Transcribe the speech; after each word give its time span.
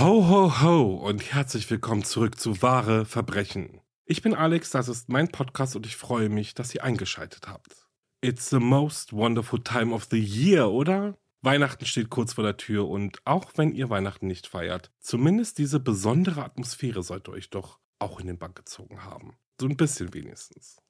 Ho, 0.00 0.26
ho, 0.26 0.62
ho 0.62 0.94
und 0.94 1.34
herzlich 1.34 1.68
willkommen 1.68 2.04
zurück 2.04 2.40
zu 2.40 2.62
Wahre 2.62 3.04
Verbrechen. 3.04 3.82
Ich 4.06 4.22
bin 4.22 4.34
Alex, 4.34 4.70
das 4.70 4.88
ist 4.88 5.10
mein 5.10 5.28
Podcast 5.28 5.76
und 5.76 5.84
ich 5.84 5.94
freue 5.94 6.30
mich, 6.30 6.54
dass 6.54 6.74
ihr 6.74 6.82
eingeschaltet 6.84 7.48
habt. 7.48 7.86
It's 8.22 8.48
the 8.48 8.60
most 8.60 9.12
wonderful 9.12 9.62
time 9.62 9.94
of 9.94 10.06
the 10.10 10.18
year, 10.18 10.70
oder? 10.70 11.18
Weihnachten 11.42 11.84
steht 11.84 12.08
kurz 12.08 12.32
vor 12.32 12.44
der 12.44 12.56
Tür 12.56 12.88
und 12.88 13.20
auch 13.26 13.52
wenn 13.56 13.74
ihr 13.74 13.90
Weihnachten 13.90 14.26
nicht 14.26 14.46
feiert, 14.46 14.90
zumindest 15.00 15.58
diese 15.58 15.80
besondere 15.80 16.44
Atmosphäre 16.44 17.02
sollte 17.02 17.32
euch 17.32 17.50
doch 17.50 17.78
auch 17.98 18.20
in 18.20 18.26
den 18.26 18.38
Bank 18.38 18.56
gezogen 18.56 19.04
haben. 19.04 19.36
So 19.60 19.66
ein 19.66 19.76
bisschen 19.76 20.14
wenigstens. 20.14 20.80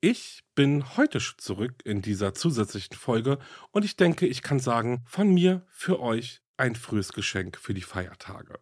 Ich 0.00 0.44
bin 0.54 0.96
heute 0.96 1.18
zurück 1.18 1.82
in 1.84 2.00
dieser 2.00 2.32
zusätzlichen 2.32 2.96
Folge 2.96 3.40
und 3.72 3.84
ich 3.84 3.96
denke, 3.96 4.28
ich 4.28 4.42
kann 4.42 4.60
sagen, 4.60 5.02
von 5.04 5.34
mir 5.34 5.66
für 5.68 5.98
euch 5.98 6.43
ein 6.56 6.74
frühes 6.74 7.12
Geschenk 7.12 7.56
für 7.56 7.74
die 7.74 7.82
Feiertage. 7.82 8.58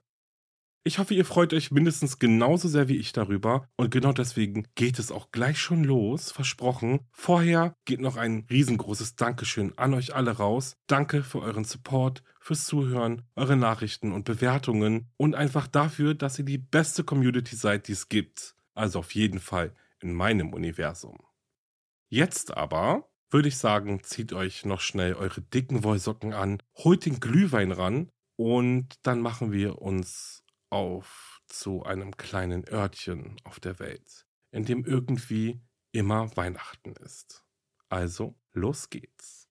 Ich 0.85 0.99
hoffe, 0.99 1.15
ihr 1.15 1.25
freut 1.25 1.55
euch 1.55 1.71
mindestens 1.71 2.19
genauso 2.19 2.67
sehr 2.67 2.89
wie 2.89 2.97
ich 2.97 3.13
darüber 3.13 3.69
und 3.77 3.93
genau 3.93 4.13
deswegen 4.13 4.67
geht 4.75 4.99
es 4.99 5.13
auch 5.13 5.31
gleich 5.31 5.61
schon 5.61 5.85
los, 5.85 6.33
versprochen. 6.33 7.07
Vorher 7.13 7.77
geht 7.85 8.01
noch 8.01 8.17
ein 8.17 8.47
riesengroßes 8.51 9.15
Dankeschön 9.15 9.79
an 9.79 9.95
euch 9.95 10.13
alle 10.13 10.33
raus. 10.33 10.77
Danke 10.89 11.23
für 11.23 11.41
euren 11.41 11.65
Support, 11.65 12.25
fürs 12.41 12.65
Zuhören, 12.65 13.23
eure 13.37 13.57
Nachrichten 13.57 14.11
und 14.11 14.25
Bewertungen 14.25 15.09
und 15.17 15.37
einfach 15.37 15.69
dafür, 15.69 16.15
dass 16.15 16.41
ihr 16.41 16.45
die 16.45 16.59
beste 16.59 17.05
Community 17.05 17.55
seid, 17.55 17.87
die 17.87 17.93
es 17.93 18.09
gibt. 18.09 18.57
Also 18.75 18.99
auf 18.99 19.15
jeden 19.15 19.39
Fall 19.39 19.77
in 20.01 20.13
meinem 20.13 20.53
Universum. 20.53 21.19
Jetzt 22.09 22.57
aber 22.57 23.09
würde 23.33 23.49
ich 23.49 23.57
sagen, 23.57 24.03
zieht 24.03 24.33
euch 24.33 24.65
noch 24.65 24.81
schnell 24.81 25.15
eure 25.15 25.41
dicken 25.41 25.85
Wollsocken 25.85 26.35
an, 26.35 26.63
holt 26.77 27.07
den 27.07 27.19
Glühwein 27.19 27.73
ran 27.73 28.11
und 28.37 28.95
dann 29.03 29.21
machen 29.21 29.53
wir 29.53 29.81
uns 29.81 30.45
auf 30.71 31.41
zu 31.47 31.83
einem 31.85 32.17
kleinen 32.17 32.69
Örtchen 32.69 33.37
auf 33.45 33.61
der 33.61 33.79
Welt, 33.79 34.27
in 34.51 34.65
dem 34.65 34.85
irgendwie 34.85 35.61
immer 35.93 36.35
Weihnachten 36.37 36.93
ist. 36.97 37.45
Also, 37.89 38.35
los 38.53 38.91
geht's. 38.91 39.49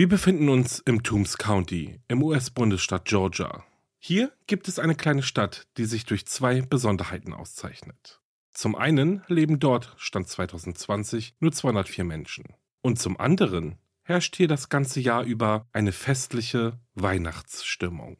Wir 0.00 0.08
befinden 0.08 0.48
uns 0.48 0.78
im 0.78 1.02
Toombs 1.02 1.36
County 1.36 2.00
im 2.08 2.22
US-Bundesstaat 2.22 3.04
Georgia. 3.04 3.66
Hier 3.98 4.32
gibt 4.46 4.66
es 4.66 4.78
eine 4.78 4.94
kleine 4.94 5.22
Stadt, 5.22 5.66
die 5.76 5.84
sich 5.84 6.06
durch 6.06 6.24
zwei 6.24 6.62
Besonderheiten 6.62 7.34
auszeichnet. 7.34 8.22
Zum 8.50 8.76
einen 8.76 9.22
leben 9.28 9.58
dort, 9.58 9.92
Stand 9.98 10.26
2020, 10.26 11.34
nur 11.40 11.52
204 11.52 12.04
Menschen. 12.04 12.46
Und 12.80 12.98
zum 12.98 13.20
anderen 13.20 13.76
herrscht 14.02 14.36
hier 14.36 14.48
das 14.48 14.70
ganze 14.70 15.00
Jahr 15.00 15.24
über 15.24 15.68
eine 15.74 15.92
festliche 15.92 16.80
Weihnachtsstimmung. 16.94 18.16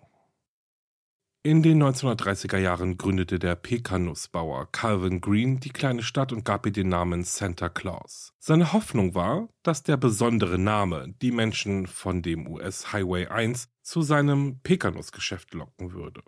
In 1.43 1.63
den 1.63 1.83
1930er 1.83 2.59
Jahren 2.59 2.99
gründete 2.99 3.39
der 3.39 3.55
Pekanussbauer 3.55 4.71
Calvin 4.73 5.23
Green 5.23 5.59
die 5.59 5.71
kleine 5.71 6.03
Stadt 6.03 6.35
und 6.35 6.45
gab 6.45 6.67
ihr 6.67 6.73
den 6.73 6.91
Namen 6.91 7.25
Santa 7.25 7.71
Claus. 7.71 8.35
Seine 8.39 8.75
Hoffnung 8.75 9.15
war, 9.15 9.49
dass 9.63 9.83
der 9.83 9.97
besondere 9.97 10.59
Name 10.59 11.15
die 11.23 11.33
Menschen 11.33 11.87
von 11.87 12.21
dem 12.21 12.47
US 12.47 12.93
Highway 12.93 13.29
1 13.29 13.71
zu 13.81 14.03
seinem 14.03 14.61
Pekanussgeschäft 14.63 15.55
locken 15.55 15.93
würde. 15.93 16.23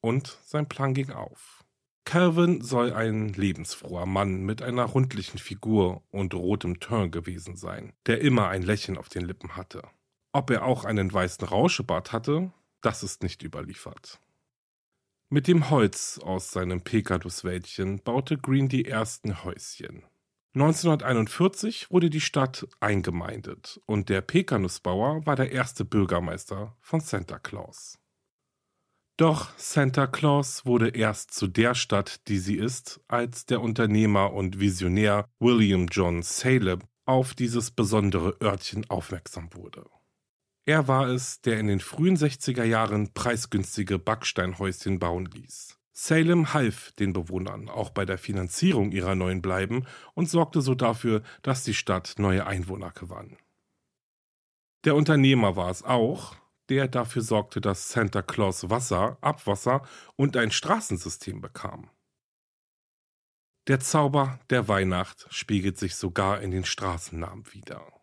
Und 0.00 0.38
sein 0.46 0.66
Plan 0.66 0.94
ging 0.94 1.10
auf. 1.10 1.62
Calvin 2.06 2.62
soll 2.62 2.94
ein 2.94 3.34
lebensfroher 3.34 4.06
Mann 4.06 4.44
mit 4.44 4.62
einer 4.62 4.84
rundlichen 4.84 5.38
Figur 5.38 6.04
und 6.10 6.32
rotem 6.32 6.80
Teint 6.80 7.12
gewesen 7.12 7.56
sein, 7.56 7.92
der 8.06 8.22
immer 8.22 8.48
ein 8.48 8.62
Lächeln 8.62 8.96
auf 8.96 9.10
den 9.10 9.26
Lippen 9.26 9.56
hatte. 9.56 9.82
Ob 10.32 10.48
er 10.48 10.64
auch 10.64 10.86
einen 10.86 11.12
weißen 11.12 11.46
Rauschebart 11.46 12.12
hatte, 12.12 12.50
das 12.82 13.02
ist 13.02 13.22
nicht 13.22 13.42
überliefert. 13.42 14.20
Mit 15.30 15.48
dem 15.48 15.70
Holz 15.70 16.20
aus 16.22 16.50
seinem 16.50 16.82
Pekaduswäldchen 16.82 18.02
baute 18.02 18.36
Green 18.36 18.68
die 18.68 18.84
ersten 18.84 19.44
Häuschen. 19.44 20.04
1941 20.54 21.90
wurde 21.90 22.10
die 22.10 22.20
Stadt 22.20 22.68
eingemeindet 22.80 23.80
und 23.86 24.10
der 24.10 24.20
Pekanussbauer 24.20 25.24
war 25.24 25.34
der 25.34 25.50
erste 25.50 25.86
Bürgermeister 25.86 26.76
von 26.82 27.00
Santa 27.00 27.38
Claus. 27.38 27.98
Doch 29.16 29.56
Santa 29.56 30.06
Claus 30.06 30.66
wurde 30.66 30.90
erst 30.90 31.32
zu 31.32 31.46
der 31.46 31.74
Stadt, 31.74 32.28
die 32.28 32.38
sie 32.38 32.56
ist, 32.56 33.00
als 33.08 33.46
der 33.46 33.62
Unternehmer 33.62 34.34
und 34.34 34.60
Visionär 34.60 35.26
William 35.38 35.86
John 35.90 36.22
Salem 36.22 36.80
auf 37.06 37.32
dieses 37.32 37.70
besondere 37.70 38.36
Örtchen 38.42 38.88
aufmerksam 38.90 39.48
wurde. 39.54 39.86
Er 40.64 40.86
war 40.86 41.08
es, 41.08 41.40
der 41.40 41.58
in 41.58 41.66
den 41.66 41.80
frühen 41.80 42.16
60er 42.16 42.62
Jahren 42.62 43.12
preisgünstige 43.12 43.98
Backsteinhäuschen 43.98 45.00
bauen 45.00 45.26
ließ. 45.26 45.76
Salem 45.92 46.54
half 46.54 46.92
den 46.92 47.12
Bewohnern 47.12 47.68
auch 47.68 47.90
bei 47.90 48.04
der 48.04 48.16
Finanzierung 48.16 48.92
ihrer 48.92 49.14
neuen 49.14 49.42
Bleiben 49.42 49.86
und 50.14 50.30
sorgte 50.30 50.62
so 50.62 50.74
dafür, 50.74 51.22
dass 51.42 51.64
die 51.64 51.74
Stadt 51.74 52.14
neue 52.18 52.46
Einwohner 52.46 52.92
gewann. 52.92 53.36
Der 54.84 54.94
Unternehmer 54.94 55.56
war 55.56 55.70
es 55.70 55.82
auch, 55.82 56.36
der 56.68 56.88
dafür 56.88 57.22
sorgte, 57.22 57.60
dass 57.60 57.90
Santa 57.90 58.22
Claus 58.22 58.70
Wasser, 58.70 59.18
Abwasser 59.20 59.82
und 60.16 60.36
ein 60.36 60.50
Straßensystem 60.50 61.40
bekam. 61.40 61.90
Der 63.68 63.80
Zauber 63.80 64.40
der 64.50 64.68
Weihnacht 64.68 65.26
spiegelt 65.30 65.78
sich 65.78 65.94
sogar 65.94 66.40
in 66.40 66.50
den 66.50 66.64
Straßennamen 66.64 67.52
wider. 67.52 68.01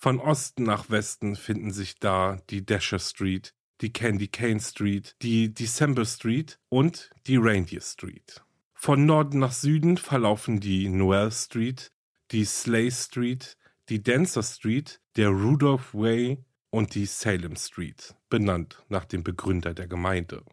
Von 0.00 0.20
Osten 0.20 0.62
nach 0.62 0.90
Westen 0.90 1.34
finden 1.34 1.72
sich 1.72 1.98
da 1.98 2.38
die 2.50 2.64
Dasher 2.64 3.00
Street, 3.00 3.52
die 3.80 3.92
Candy 3.92 4.28
Cane 4.28 4.60
Street, 4.60 5.16
die 5.22 5.52
December 5.52 6.04
Street 6.04 6.60
und 6.68 7.10
die 7.26 7.36
Reindeer 7.36 7.80
Street. 7.80 8.44
Von 8.74 9.06
Norden 9.06 9.40
nach 9.40 9.50
Süden 9.50 9.96
verlaufen 9.96 10.60
die 10.60 10.88
Noel 10.88 11.32
Street, 11.32 11.90
die 12.30 12.44
Sleigh 12.44 12.94
Street, 12.94 13.56
die 13.88 14.00
Dancer 14.00 14.44
Street, 14.44 15.00
der 15.16 15.30
Rudolph 15.30 15.92
Way 15.94 16.44
und 16.70 16.94
die 16.94 17.06
Salem 17.06 17.56
Street, 17.56 18.14
benannt 18.30 18.84
nach 18.88 19.04
dem 19.04 19.24
Begründer 19.24 19.74
der 19.74 19.88
Gemeinde. 19.88 20.44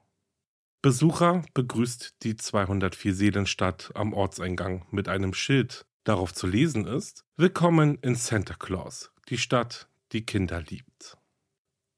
Besucher 0.81 1.43
begrüßt 1.53 2.15
die 2.23 2.35
204 2.35 3.13
Seelenstadt 3.13 3.91
am 3.93 4.13
Ortseingang 4.13 4.87
mit 4.89 5.07
einem 5.07 5.35
Schild. 5.35 5.85
Darauf 6.03 6.33
zu 6.33 6.47
lesen 6.47 6.87
ist: 6.87 7.25
Willkommen 7.37 7.99
in 8.01 8.15
Santa 8.15 8.55
Claus, 8.55 9.11
die 9.29 9.37
Stadt, 9.37 9.87
die 10.11 10.25
Kinder 10.25 10.61
liebt. 10.61 11.17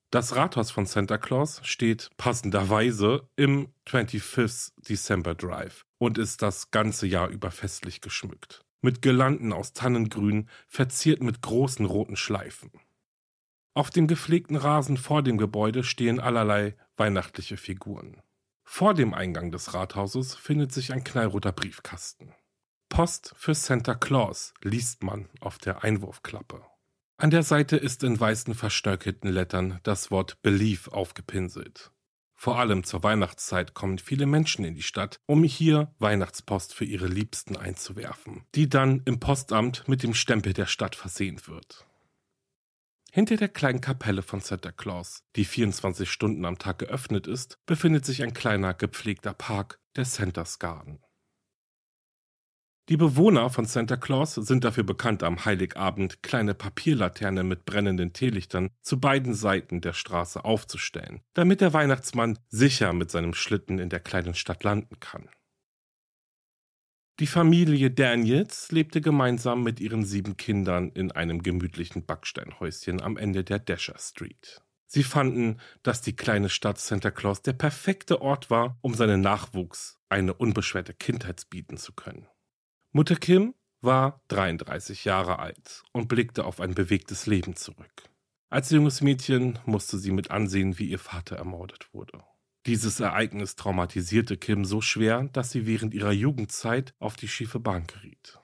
Das 0.09 0.35
Rathaus 0.35 0.71
von 0.71 0.85
Santa 0.85 1.17
Claus 1.17 1.59
steht 1.63 2.09
passenderweise 2.15 3.27
im 3.35 3.73
25th 3.85 4.71
December 4.87 5.35
Drive 5.35 5.85
und 5.97 6.17
ist 6.17 6.41
das 6.41 6.71
ganze 6.71 7.07
Jahr 7.07 7.27
über 7.27 7.51
festlich 7.51 7.99
geschmückt. 7.99 8.63
Mit 8.81 9.01
Girlanden 9.01 9.51
aus 9.51 9.73
Tannengrün, 9.73 10.49
verziert 10.67 11.21
mit 11.21 11.41
großen 11.41 11.85
roten 11.85 12.15
Schleifen. 12.15 12.71
Auf 13.73 13.89
dem 13.89 14.07
gepflegten 14.07 14.55
Rasen 14.55 14.95
vor 14.97 15.23
dem 15.23 15.37
Gebäude 15.37 15.83
stehen 15.83 16.19
allerlei 16.19 16.77
weihnachtliche 16.95 17.57
Figuren. 17.57 18.21
Vor 18.63 18.93
dem 18.93 19.13
Eingang 19.13 19.51
des 19.51 19.73
Rathauses 19.73 20.35
findet 20.35 20.71
sich 20.71 20.93
ein 20.93 21.03
knallroter 21.03 21.51
Briefkasten. 21.51 22.33
Post 22.89 23.33
für 23.35 23.53
Santa 23.53 23.95
Claus 23.95 24.53
liest 24.61 25.03
man 25.03 25.29
auf 25.41 25.57
der 25.57 25.83
Einwurfklappe. 25.83 26.63
An 27.19 27.31
der 27.31 27.41
Seite 27.41 27.77
ist 27.77 28.03
in 28.03 28.19
weißen 28.19 28.53
verschnörkelten 28.53 29.31
Lettern 29.31 29.79
das 29.81 30.11
Wort 30.11 30.39
Belief 30.43 30.87
aufgepinselt. 30.87 31.91
Vor 32.35 32.59
allem 32.59 32.83
zur 32.83 33.01
Weihnachtszeit 33.01 33.73
kommen 33.73 33.97
viele 33.97 34.27
Menschen 34.27 34.63
in 34.63 34.75
die 34.75 34.83
Stadt, 34.83 35.19
um 35.25 35.43
hier 35.43 35.95
Weihnachtspost 35.97 36.75
für 36.75 36.85
ihre 36.85 37.07
Liebsten 37.07 37.57
einzuwerfen, 37.57 38.43
die 38.53 38.69
dann 38.69 39.01
im 39.05 39.19
Postamt 39.19 39.87
mit 39.87 40.03
dem 40.03 40.13
Stempel 40.13 40.53
der 40.53 40.67
Stadt 40.67 40.95
versehen 40.95 41.41
wird. 41.47 41.87
Hinter 43.11 43.37
der 43.37 43.49
kleinen 43.49 43.81
Kapelle 43.81 44.21
von 44.21 44.41
Santa 44.41 44.71
Claus, 44.71 45.23
die 45.35 45.45
24 45.45 46.11
Stunden 46.11 46.45
am 46.45 46.59
Tag 46.59 46.77
geöffnet 46.77 47.25
ist, 47.25 47.57
befindet 47.65 48.05
sich 48.05 48.21
ein 48.21 48.35
kleiner 48.35 48.75
gepflegter 48.75 49.33
Park, 49.33 49.79
der 49.95 50.05
Santa's 50.05 50.59
Garden. 50.59 50.99
Die 52.89 52.95
Bewohner 52.95 53.49
von 53.49 53.65
Santa 53.65 53.97
Claus 53.97 54.35
sind 54.35 54.63
dafür 54.63 54.85
bekannt, 54.85 55.21
am 55.21 55.43
Heiligabend 55.43 56.23
kleine 56.23 56.53
Papierlaternen 56.53 57.45
mit 57.45 57.65
brennenden 57.65 58.13
Teelichtern 58.13 58.69
zu 58.81 59.01
beiden 59.01 59.33
Seiten 59.33 59.81
der 59.81 59.91
Straße 59.91 60.45
aufzustellen, 60.45 61.19
damit 61.33 61.59
der 61.59 61.73
Weihnachtsmann 61.73 62.39
sicher 62.47 62.93
mit 62.93 63.11
seinem 63.11 63.33
Schlitten 63.33 63.79
in 63.79 63.89
der 63.89 63.99
kleinen 63.99 64.35
Stadt 64.35 64.63
landen 64.63 65.01
kann. 65.01 65.27
Die 67.19 67.27
Familie 67.27 67.91
Daniels 67.91 68.71
lebte 68.71 69.01
gemeinsam 69.01 69.63
mit 69.63 69.81
ihren 69.81 70.05
sieben 70.05 70.37
Kindern 70.37 70.89
in 70.89 71.11
einem 71.11 71.43
gemütlichen 71.43 72.05
Backsteinhäuschen 72.05 73.01
am 73.01 73.17
Ende 73.17 73.43
der 73.43 73.59
Dasher 73.59 73.97
Street. 73.99 74.61
Sie 74.85 75.03
fanden, 75.03 75.59
dass 75.83 76.01
die 76.01 76.15
kleine 76.15 76.47
Stadt 76.47 76.79
Santa 76.79 77.11
Claus 77.11 77.41
der 77.41 77.53
perfekte 77.53 78.21
Ort 78.21 78.49
war, 78.49 78.77
um 78.79 78.93
seinen 78.93 79.19
Nachwuchs 79.19 79.99
eine 80.07 80.33
unbeschwerte 80.33 80.93
Kindheit 80.93 81.49
bieten 81.49 81.75
zu 81.75 81.91
können. 81.91 82.27
Mutter 82.91 83.15
Kim 83.15 83.53
war 83.81 84.21
33 84.29 85.05
Jahre 85.05 85.39
alt 85.39 85.83
und 85.91 86.07
blickte 86.07 86.45
auf 86.45 86.61
ein 86.61 86.73
bewegtes 86.73 87.27
Leben 87.27 87.55
zurück. 87.55 88.09
Als 88.49 88.69
junges 88.69 89.01
Mädchen 89.01 89.59
musste 89.65 89.97
sie 89.97 90.11
mit 90.11 90.31
ansehen, 90.31 90.79
wie 90.79 90.89
ihr 90.89 90.99
Vater 90.99 91.35
ermordet 91.35 91.93
wurde. 91.93 92.23
Dieses 92.65 92.99
Ereignis 92.99 93.55
traumatisierte 93.55 94.37
Kim 94.37 94.65
so 94.65 94.81
schwer, 94.81 95.29
dass 95.33 95.51
sie 95.51 95.65
während 95.65 95.93
ihrer 95.93 96.11
Jugendzeit 96.11 96.93
auf 96.99 97.15
die 97.15 97.27
schiefe 97.27 97.59
Bahn 97.59 97.87
geriet. 97.87 98.39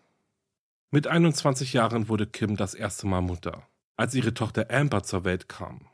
Mit 0.91 1.07
21 1.07 1.73
Jahren 1.73 2.07
wurde 2.07 2.27
Kim 2.27 2.55
das 2.55 2.73
erste 2.73 3.07
Mal 3.07 3.21
Mutter, 3.21 3.67
als 3.95 4.13
ihre 4.15 4.33
Tochter 4.33 4.69
Amber 4.69 5.03
zur 5.03 5.23
Welt 5.23 5.49
kam. 5.49 5.87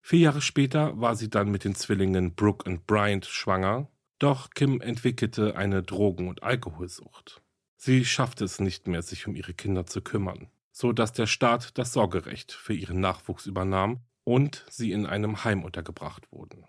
Vier 0.00 0.18
Jahre 0.18 0.42
später 0.42 1.00
war 1.00 1.16
sie 1.16 1.30
dann 1.30 1.50
mit 1.50 1.64
den 1.64 1.76
Zwillingen 1.76 2.34
Brooke 2.34 2.68
und 2.68 2.86
Bryant 2.86 3.24
schwanger, 3.24 3.88
doch 4.18 4.50
Kim 4.50 4.80
entwickelte 4.80 5.56
eine 5.56 5.82
Drogen- 5.82 6.28
und 6.28 6.42
Alkoholsucht. 6.42 7.42
Sie 7.84 8.04
schaffte 8.04 8.44
es 8.44 8.60
nicht 8.60 8.86
mehr, 8.86 9.02
sich 9.02 9.26
um 9.26 9.34
ihre 9.34 9.54
Kinder 9.54 9.86
zu 9.86 10.02
kümmern, 10.02 10.52
so 10.70 10.92
dass 10.92 11.12
der 11.12 11.26
Staat 11.26 11.76
das 11.78 11.92
Sorgerecht 11.92 12.52
für 12.52 12.74
ihren 12.74 13.00
Nachwuchs 13.00 13.46
übernahm 13.46 14.04
und 14.22 14.64
sie 14.70 14.92
in 14.92 15.04
einem 15.04 15.42
Heim 15.42 15.64
untergebracht 15.64 16.30
wurden. 16.30 16.64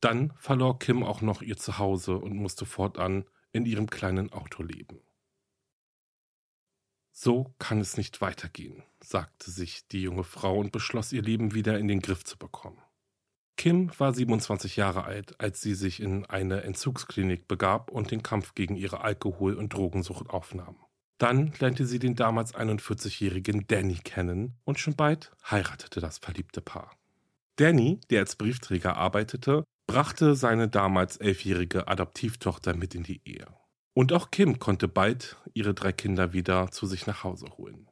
Dann 0.00 0.34
verlor 0.36 0.78
Kim 0.78 1.02
auch 1.04 1.22
noch 1.22 1.40
ihr 1.40 1.56
Zuhause 1.56 2.18
und 2.18 2.36
musste 2.36 2.66
fortan 2.66 3.24
in 3.52 3.64
ihrem 3.64 3.88
kleinen 3.88 4.30
Auto 4.30 4.62
leben. 4.62 5.00
So 7.12 7.54
kann 7.58 7.80
es 7.80 7.96
nicht 7.96 8.20
weitergehen, 8.20 8.82
sagte 9.02 9.50
sich 9.50 9.88
die 9.88 10.02
junge 10.02 10.24
Frau 10.24 10.58
und 10.58 10.70
beschloss, 10.70 11.14
ihr 11.14 11.22
Leben 11.22 11.54
wieder 11.54 11.78
in 11.78 11.88
den 11.88 12.00
Griff 12.00 12.24
zu 12.24 12.36
bekommen. 12.36 12.82
Kim 13.60 13.90
war 13.98 14.14
27 14.14 14.76
Jahre 14.76 15.04
alt, 15.04 15.38
als 15.38 15.60
sie 15.60 15.74
sich 15.74 16.00
in 16.00 16.24
eine 16.24 16.62
Entzugsklinik 16.62 17.46
begab 17.46 17.90
und 17.90 18.10
den 18.10 18.22
Kampf 18.22 18.54
gegen 18.54 18.74
ihre 18.74 19.02
Alkohol- 19.02 19.56
und 19.56 19.74
Drogensucht 19.74 20.30
aufnahm. 20.30 20.76
Dann 21.18 21.52
lernte 21.58 21.84
sie 21.84 21.98
den 21.98 22.16
damals 22.16 22.54
41-jährigen 22.54 23.66
Danny 23.66 23.98
kennen 24.02 24.56
und 24.64 24.78
schon 24.78 24.96
bald 24.96 25.32
heiratete 25.44 26.00
das 26.00 26.16
verliebte 26.16 26.62
Paar. 26.62 26.96
Danny, 27.56 28.00
der 28.08 28.20
als 28.20 28.34
Briefträger 28.34 28.96
arbeitete, 28.96 29.64
brachte 29.86 30.36
seine 30.36 30.68
damals 30.68 31.18
elfjährige 31.18 31.86
Adoptivtochter 31.86 32.74
mit 32.74 32.94
in 32.94 33.02
die 33.02 33.20
Ehe. 33.26 33.46
Und 33.92 34.14
auch 34.14 34.30
Kim 34.30 34.58
konnte 34.58 34.88
bald 34.88 35.36
ihre 35.52 35.74
drei 35.74 35.92
Kinder 35.92 36.32
wieder 36.32 36.70
zu 36.70 36.86
sich 36.86 37.06
nach 37.06 37.24
Hause 37.24 37.44
holen. 37.58 37.90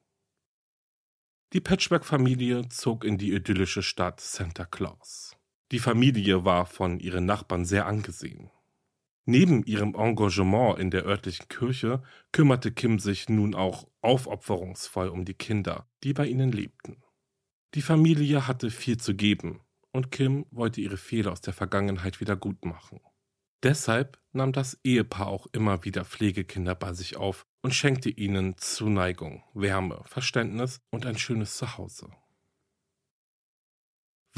Die 1.52 1.60
Patchwork-Familie 1.60 2.70
zog 2.70 3.04
in 3.04 3.18
die 3.18 3.34
idyllische 3.34 3.82
Stadt 3.82 4.22
Santa 4.22 4.64
Claus. 4.64 5.37
Die 5.70 5.78
Familie 5.78 6.44
war 6.44 6.66
von 6.66 6.98
ihren 6.98 7.26
Nachbarn 7.26 7.64
sehr 7.64 7.86
angesehen. 7.86 8.50
Neben 9.26 9.62
ihrem 9.64 9.94
Engagement 9.94 10.78
in 10.78 10.90
der 10.90 11.04
örtlichen 11.04 11.48
Kirche 11.48 12.02
kümmerte 12.32 12.72
Kim 12.72 12.98
sich 12.98 13.28
nun 13.28 13.54
auch 13.54 13.86
aufopferungsvoll 14.00 15.08
um 15.08 15.26
die 15.26 15.34
Kinder, 15.34 15.86
die 16.02 16.14
bei 16.14 16.26
ihnen 16.26 16.50
lebten. 16.50 17.02
Die 17.74 17.82
Familie 17.82 18.48
hatte 18.48 18.70
viel 18.70 18.96
zu 18.96 19.14
geben 19.14 19.60
und 19.92 20.10
Kim 20.10 20.46
wollte 20.50 20.80
ihre 20.80 20.96
Fehler 20.96 21.32
aus 21.32 21.42
der 21.42 21.52
Vergangenheit 21.52 22.20
wieder 22.20 22.36
gut 22.36 22.64
machen. 22.64 23.00
Deshalb 23.62 24.18
nahm 24.32 24.52
das 24.52 24.78
Ehepaar 24.84 25.26
auch 25.26 25.46
immer 25.52 25.84
wieder 25.84 26.06
Pflegekinder 26.06 26.74
bei 26.74 26.94
sich 26.94 27.16
auf 27.16 27.44
und 27.60 27.74
schenkte 27.74 28.08
ihnen 28.08 28.56
Zuneigung, 28.56 29.42
Wärme, 29.52 30.02
Verständnis 30.06 30.80
und 30.90 31.04
ein 31.04 31.18
schönes 31.18 31.56
Zuhause. 31.56 32.08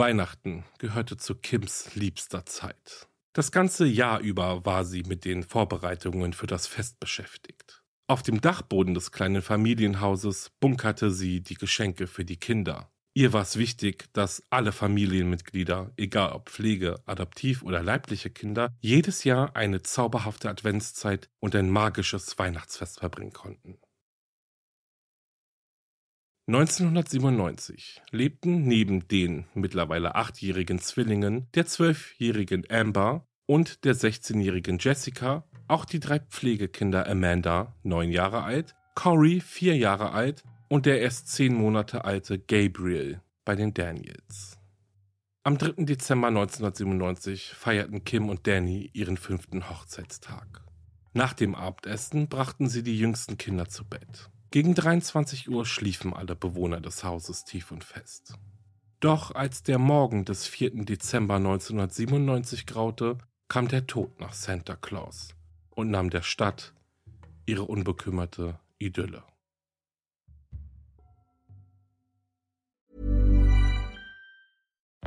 Weihnachten 0.01 0.65
gehörte 0.79 1.19
zu 1.19 1.35
Kims 1.35 1.95
liebster 1.95 2.47
Zeit. 2.47 3.07
Das 3.35 3.53
ganze 3.53 3.85
Jahr 3.85 4.21
über 4.21 4.65
war 4.65 4.87
sie 4.87 5.03
mit 5.03 5.27
den 5.27 5.43
Vorbereitungen 5.43 6.33
für 6.33 6.47
das 6.47 6.67
Fest 6.67 6.99
beschäftigt. 7.01 7.83
Auf 8.07 8.23
dem 8.23 8.41
Dachboden 8.41 8.95
des 8.95 9.13
kleinen 9.13 9.43
Familienhauses 9.43 10.53
bunkerte 10.59 11.11
sie 11.11 11.43
die 11.43 11.55
Geschenke 11.55 12.07
für 12.07 12.25
die 12.25 12.39
Kinder. 12.39 12.91
Ihr 13.13 13.35
war 13.35 13.43
es 13.43 13.59
wichtig, 13.59 14.09
dass 14.15 14.43
alle 14.49 14.73
Familienmitglieder, 14.73 15.93
egal 15.99 16.33
ob 16.33 16.49
Pflege, 16.49 17.03
Adoptiv 17.05 17.63
oder 17.63 17.83
leibliche 17.83 18.31
Kinder, 18.31 18.75
jedes 18.81 19.25
Jahr 19.25 19.55
eine 19.55 19.83
zauberhafte 19.83 20.49
Adventszeit 20.49 21.29
und 21.41 21.55
ein 21.55 21.69
magisches 21.69 22.39
Weihnachtsfest 22.39 23.01
verbringen 23.01 23.35
konnten. 23.35 23.79
1997 26.53 28.03
lebten 28.11 28.63
neben 28.65 29.07
den 29.07 29.45
mittlerweile 29.55 30.17
achtjährigen 30.17 30.81
Zwillingen, 30.81 31.47
der 31.55 31.67
zwölfjährigen 31.67 32.69
Amber 32.69 33.25
und 33.47 33.85
der 33.85 33.95
16-jährigen 33.95 34.79
Jessica 34.81 35.45
auch 35.69 35.85
die 35.85 36.01
drei 36.01 36.19
Pflegekinder 36.19 37.07
Amanda, 37.07 37.77
neun 37.85 38.11
Jahre 38.11 38.43
alt, 38.43 38.75
Corey, 38.97 39.41
vier 39.41 39.77
Jahre 39.77 40.11
alt 40.11 40.43
und 40.69 40.87
der 40.87 41.01
erst 41.01 41.29
zehn 41.29 41.55
Monate 41.55 42.05
alte 42.05 42.41
Gabriel 42.41 43.21
bei 43.45 43.55
den 43.55 43.73
Daniels. 43.73 44.59
Am 45.45 45.57
3. 45.57 45.85
Dezember 45.85 46.29
1997 46.29 47.55
feierten 47.55 48.03
Kim 48.03 48.29
und 48.29 48.49
Danny 48.49 48.91
ihren 48.93 49.17
fünften 49.17 49.71
Hochzeitstag. 49.71 50.65
Nach 51.13 51.33
dem 51.33 51.55
Abendessen 51.55 52.29
brachten 52.29 52.69
sie 52.69 52.83
die 52.83 52.99
jüngsten 52.99 53.39
Kinder 53.39 53.69
zu 53.69 53.85
Bett. 53.85 54.31
Gegen 54.53 54.75
23 54.75 55.49
Uhr 55.49 55.65
schliefen 55.65 56.13
alle 56.13 56.35
Bewohner 56.35 56.81
des 56.81 57.05
Hauses 57.05 57.45
tief 57.45 57.71
und 57.71 57.85
fest. 57.85 58.35
Doch 58.99 59.33
als 59.33 59.63
der 59.63 59.79
Morgen 59.79 60.25
des 60.25 60.49
4. 60.49 60.85
Dezember 60.85 61.37
1997 61.37 62.67
graute, 62.67 63.19
kam 63.47 63.69
der 63.69 63.87
Tod 63.87 64.19
nach 64.19 64.33
Santa 64.33 64.75
Claus 64.75 65.37
und 65.71 65.91
nahm 65.91 66.11
der 66.11 66.23
Stadt 66.23 66.75
ihre 67.47 67.63
unbekümmerte 67.63 68.59
Idylle. 68.79 69.23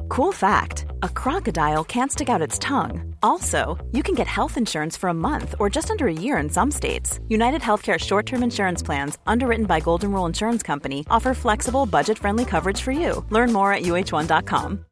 Cool 0.09 0.31
fact 0.31 0.85
a 1.01 1.09
crocodile 1.09 1.83
can't 1.83 2.11
stick 2.11 2.29
out 2.29 2.41
its 2.41 2.59
tongue. 2.59 3.15
Also, 3.21 3.77
you 3.91 4.03
can 4.03 4.15
get 4.15 4.27
health 4.27 4.57
insurance 4.57 4.97
for 4.97 5.09
a 5.09 5.13
month 5.13 5.55
or 5.59 5.69
just 5.69 5.91
under 5.91 6.07
a 6.07 6.13
year 6.13 6.37
in 6.37 6.49
some 6.49 6.71
states. 6.71 7.19
United 7.27 7.61
Healthcare 7.61 7.99
short 7.99 8.25
term 8.25 8.43
insurance 8.43 8.83
plans, 8.83 9.17
underwritten 9.25 9.65
by 9.65 9.79
Golden 9.79 10.11
Rule 10.11 10.25
Insurance 10.25 10.63
Company, 10.63 11.05
offer 11.09 11.33
flexible, 11.33 11.85
budget 11.85 12.17
friendly 12.17 12.45
coverage 12.45 12.81
for 12.81 12.91
you. 12.91 13.25
Learn 13.29 13.51
more 13.51 13.73
at 13.73 13.83
uh1.com. 13.83 14.85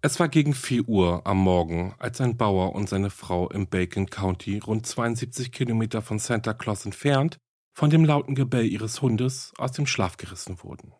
Es 0.00 0.20
war 0.20 0.28
gegen 0.28 0.54
4 0.54 0.88
Uhr 0.88 1.26
am 1.26 1.38
Morgen, 1.38 1.92
als 1.98 2.20
ein 2.20 2.36
Bauer 2.36 2.74
und 2.76 2.88
seine 2.88 3.10
Frau 3.10 3.48
im 3.50 3.66
Bacon 3.66 4.06
County, 4.06 4.58
rund 4.58 4.86
72 4.86 5.50
Kilometer 5.50 6.02
von 6.02 6.20
Santa 6.20 6.52
Claus 6.54 6.86
entfernt, 6.86 7.38
von 7.78 7.90
dem 7.90 8.04
lauten 8.04 8.34
Gebell 8.34 8.66
ihres 8.66 9.02
Hundes 9.02 9.52
aus 9.56 9.70
dem 9.70 9.86
Schlaf 9.86 10.16
gerissen 10.16 10.64
wurden. 10.64 10.94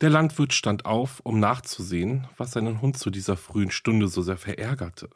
Der 0.00 0.08
Landwirt 0.08 0.54
stand 0.54 0.86
auf, 0.86 1.20
um 1.24 1.38
nachzusehen, 1.38 2.26
was 2.38 2.52
seinen 2.52 2.80
Hund 2.80 2.96
zu 2.96 3.10
dieser 3.10 3.36
frühen 3.36 3.70
Stunde 3.70 4.08
so 4.08 4.22
sehr 4.22 4.38
verärgerte. 4.38 5.10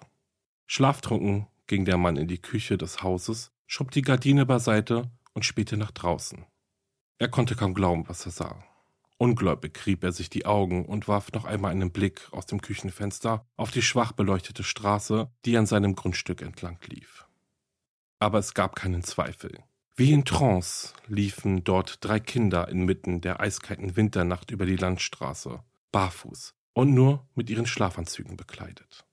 Schlaftrunken 0.67 1.47
ging 1.69 1.87
der 1.87 1.97
Mann 1.97 2.19
in 2.19 2.29
die 2.29 2.43
Küche 2.43 2.77
des 2.77 3.03
Hauses, 3.03 3.51
schob 3.67 3.93
die 3.93 4.03
Gardine 4.03 4.45
beiseite 4.45 5.11
und 5.33 5.47
spähte 5.47 5.79
nach 5.79 5.91
draußen. 5.91 6.45
Er 7.17 7.29
konnte 7.29 7.57
kaum 7.57 7.73
glauben, 7.73 8.07
was 8.09 8.27
er 8.27 8.33
sah. 8.33 8.63
Ungläubig 9.17 9.87
rieb 9.87 10.05
er 10.05 10.13
sich 10.13 10.29
die 10.29 10.45
Augen 10.45 10.85
und 10.85 11.09
warf 11.09 11.33
noch 11.33 11.47
einmal 11.47 11.71
einen 11.71 11.93
Blick 11.93 12.29
aus 12.33 12.45
dem 12.45 12.61
Küchenfenster 12.61 13.47
auf 13.57 13.71
die 13.71 13.81
schwach 13.81 14.13
beleuchtete 14.13 14.65
Straße, 14.65 15.31
die 15.47 15.57
an 15.57 15.65
seinem 15.65 15.95
Grundstück 15.95 16.43
entlang 16.43 16.79
lief. 16.85 17.25
Aber 18.19 18.39
es 18.39 18.53
gab 18.53 18.77
keinen 18.77 19.03
Zweifel. 19.03 19.65
Wie 19.99 20.13
in 20.13 20.27
Trance 20.27 20.93
liefen 21.07 21.65
dort 21.65 22.05
drei 22.05 22.21
Kinder 22.21 22.69
inmitten 22.69 23.23
der 23.23 23.41
eiskalten 23.41 23.97
Winternacht 23.97 24.51
über 24.51 24.67
die 24.67 24.77
Landstraße, 24.77 25.65
barfuß 25.91 26.55
und 26.75 26.93
nur 26.93 27.27
mit 27.35 27.49
ihren 27.49 27.65
Schlafanzügen 27.65 28.37
bekleidet. 28.37 29.07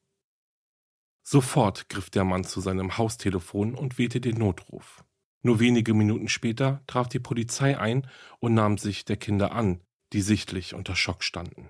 Sofort 1.25 1.88
griff 1.88 2.10
der 2.10 2.25
Mann 2.25 2.44
zu 2.44 2.60
seinem 2.60 2.98
Haustelefon 2.98 3.75
und 3.75 3.98
wählte 3.98 4.20
den 4.20 4.38
Notruf. 4.38 5.06
Nur 5.42 5.62
wenige 5.62 5.94
Minuten 5.94 6.28
später 6.28 6.84
traf 6.86 7.08
die 7.08 7.20
Polizei 7.20 7.78
ein 7.78 8.06
und 8.40 8.54
nahm 8.54 8.78
sich 8.78 9.06
der 9.06 9.16
Kinder 9.16 9.54
an, 9.54 9.80
die 10.12 10.22
sichtlich 10.22 10.74
unter 10.74 10.98
Schock 10.98 11.24
standen. 11.24 11.70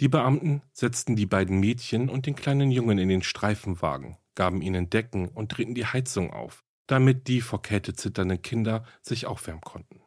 Die 0.00 0.08
Beamten 0.08 0.62
setzten 0.72 1.14
die 1.14 1.26
beiden 1.26 1.60
Mädchen 1.60 2.08
und 2.08 2.26
den 2.26 2.34
kleinen 2.34 2.72
Jungen 2.72 2.98
in 2.98 3.08
den 3.08 3.22
Streifenwagen, 3.22 4.16
gaben 4.34 4.62
ihnen 4.62 4.90
Decken 4.90 5.28
und 5.28 5.56
drehten 5.56 5.76
die 5.76 5.86
Heizung 5.86 6.32
auf, 6.32 6.64
damit 6.88 7.28
die 7.28 7.40
vor 7.40 7.62
Kälte 7.62 7.94
zitternden 7.94 8.42
Kinder 8.42 8.84
sich 9.00 9.26
aufwärmen 9.26 9.60
konnten. 9.60 10.00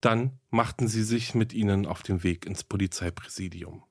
Dann 0.00 0.38
machten 0.50 0.86
sie 0.86 1.02
sich 1.02 1.34
mit 1.34 1.52
ihnen 1.52 1.86
auf 1.86 2.02
den 2.02 2.22
Weg 2.22 2.46
ins 2.46 2.62
Polizeipräsidium. 2.62 3.82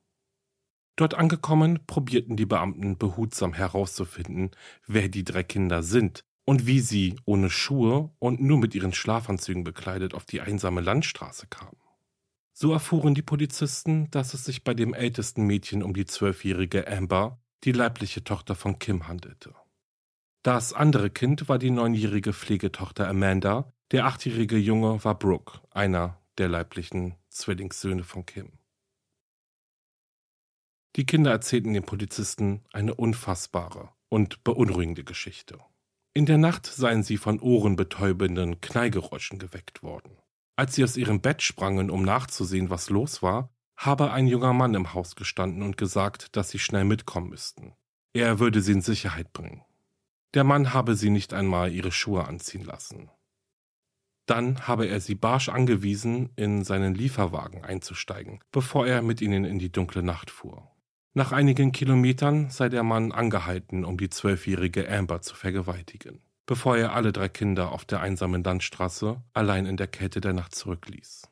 Dort 0.94 1.12
angekommen, 1.12 1.80
probierten 1.86 2.36
die 2.36 2.46
Beamten 2.46 2.96
behutsam 2.96 3.52
herauszufinden, 3.52 4.52
wer 4.86 5.10
die 5.10 5.24
drei 5.24 5.42
Kinder 5.42 5.82
sind 5.82 6.24
und 6.46 6.66
wie 6.66 6.80
sie 6.80 7.16
ohne 7.26 7.50
Schuhe 7.50 8.10
und 8.18 8.40
nur 8.40 8.56
mit 8.56 8.74
ihren 8.74 8.94
Schlafanzügen 8.94 9.64
bekleidet 9.64 10.14
auf 10.14 10.24
die 10.24 10.40
einsame 10.40 10.80
Landstraße 10.80 11.48
kamen. 11.48 11.76
So 12.54 12.72
erfuhren 12.72 13.14
die 13.14 13.20
Polizisten, 13.20 14.10
dass 14.10 14.32
es 14.32 14.44
sich 14.44 14.64
bei 14.64 14.72
dem 14.72 14.94
ältesten 14.94 15.44
Mädchen 15.44 15.82
um 15.82 15.92
die 15.92 16.06
zwölfjährige 16.06 16.88
Amber, 16.88 17.42
die 17.64 17.72
leibliche 17.72 18.24
Tochter 18.24 18.54
von 18.54 18.78
Kim, 18.78 19.08
handelte. 19.08 19.54
Das 20.46 20.72
andere 20.72 21.10
Kind 21.10 21.48
war 21.48 21.58
die 21.58 21.72
neunjährige 21.72 22.32
Pflegetochter 22.32 23.08
Amanda, 23.08 23.72
der 23.90 24.06
achtjährige 24.06 24.56
Junge 24.56 25.02
war 25.04 25.18
Brooke, 25.18 25.58
einer 25.72 26.22
der 26.38 26.46
leiblichen 26.46 27.16
Zwillingssöhne 27.30 28.04
von 28.04 28.24
Kim. 28.26 28.52
Die 30.94 31.04
Kinder 31.04 31.32
erzählten 31.32 31.74
den 31.74 31.82
Polizisten 31.82 32.64
eine 32.72 32.94
unfassbare 32.94 33.88
und 34.08 34.44
beunruhigende 34.44 35.02
Geschichte. 35.02 35.58
In 36.14 36.26
der 36.26 36.38
Nacht 36.38 36.66
seien 36.66 37.02
sie 37.02 37.16
von 37.16 37.40
ohrenbetäubenden 37.40 38.60
Knallgeräuschen 38.60 39.40
geweckt 39.40 39.82
worden. 39.82 40.16
Als 40.54 40.76
sie 40.76 40.84
aus 40.84 40.96
ihrem 40.96 41.20
Bett 41.20 41.42
sprangen, 41.42 41.90
um 41.90 42.02
nachzusehen, 42.02 42.70
was 42.70 42.88
los 42.88 43.20
war, 43.20 43.52
habe 43.76 44.12
ein 44.12 44.28
junger 44.28 44.52
Mann 44.52 44.74
im 44.74 44.94
Haus 44.94 45.16
gestanden 45.16 45.64
und 45.64 45.76
gesagt, 45.76 46.36
dass 46.36 46.50
sie 46.50 46.60
schnell 46.60 46.84
mitkommen 46.84 47.30
müssten. 47.30 47.74
Er 48.12 48.38
würde 48.38 48.62
sie 48.62 48.74
in 48.74 48.80
Sicherheit 48.80 49.32
bringen. 49.32 49.65
Der 50.34 50.44
Mann 50.44 50.74
habe 50.74 50.96
sie 50.96 51.10
nicht 51.10 51.32
einmal 51.32 51.72
ihre 51.72 51.92
Schuhe 51.92 52.26
anziehen 52.26 52.64
lassen. 52.64 53.10
Dann 54.26 54.66
habe 54.66 54.86
er 54.86 55.00
sie 55.00 55.14
barsch 55.14 55.48
angewiesen, 55.48 56.30
in 56.34 56.64
seinen 56.64 56.94
Lieferwagen 56.94 57.64
einzusteigen, 57.64 58.40
bevor 58.50 58.86
er 58.86 59.00
mit 59.02 59.20
ihnen 59.20 59.44
in 59.44 59.58
die 59.58 59.70
dunkle 59.70 60.02
Nacht 60.02 60.30
fuhr. 60.30 60.68
Nach 61.14 61.32
einigen 61.32 61.72
Kilometern 61.72 62.50
sei 62.50 62.68
der 62.68 62.82
Mann 62.82 63.12
angehalten, 63.12 63.84
um 63.84 63.96
die 63.96 64.10
zwölfjährige 64.10 64.90
Amber 64.90 65.22
zu 65.22 65.34
vergewaltigen, 65.34 66.20
bevor 66.44 66.76
er 66.76 66.92
alle 66.92 67.12
drei 67.12 67.28
Kinder 67.28 67.72
auf 67.72 67.84
der 67.84 68.00
einsamen 68.00 68.42
Landstraße 68.42 69.22
allein 69.32 69.64
in 69.64 69.76
der 69.76 69.86
Kälte 69.86 70.20
der 70.20 70.32
Nacht 70.32 70.54
zurückließ. 70.54 71.30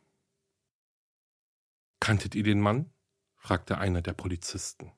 Kanntet 2.01 2.35
ihr 2.35 2.45
den 2.45 2.61
Mann? 2.61 2.91
fragte 3.37 3.77
einer 3.77 4.01
der 4.01 4.15
Polizisten. 4.15 4.93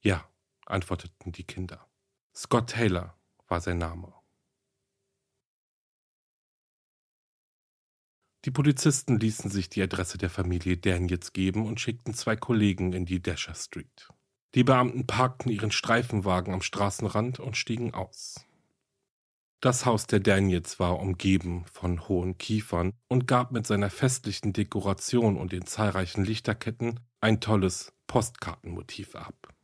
Ja, 0.00 0.26
antworteten 0.64 1.32
die 1.32 1.44
Kinder. 1.44 1.86
Scott 2.36 2.68
Taylor 2.68 3.16
war 3.48 3.62
sein 3.62 3.78
Name. 3.78 4.12
Die 8.44 8.50
Polizisten 8.50 9.18
ließen 9.18 9.50
sich 9.50 9.70
die 9.70 9.82
Adresse 9.82 10.18
der 10.18 10.28
Familie 10.28 10.76
Daniels 10.76 11.32
geben 11.32 11.66
und 11.66 11.80
schickten 11.80 12.12
zwei 12.12 12.36
Kollegen 12.36 12.92
in 12.92 13.06
die 13.06 13.22
Dasher 13.22 13.54
Street. 13.54 14.12
Die 14.54 14.64
Beamten 14.64 15.06
parkten 15.06 15.50
ihren 15.50 15.70
Streifenwagen 15.70 16.52
am 16.52 16.60
Straßenrand 16.60 17.40
und 17.40 17.56
stiegen 17.56 17.94
aus. 17.94 18.44
Das 19.60 19.86
Haus 19.86 20.06
der 20.06 20.20
Daniels 20.20 20.78
war 20.78 20.98
umgeben 20.98 21.64
von 21.72 22.06
hohen 22.06 22.36
Kiefern 22.36 22.92
und 23.08 23.26
gab 23.26 23.50
mit 23.50 23.66
seiner 23.66 23.88
festlichen 23.88 24.52
Dekoration 24.52 25.38
und 25.38 25.52
den 25.52 25.64
zahlreichen 25.64 26.22
Lichterketten 26.22 27.00
ein 27.20 27.40
tolles 27.40 27.94
Postkartenmotiv 28.06 29.16
ab. 29.16 29.55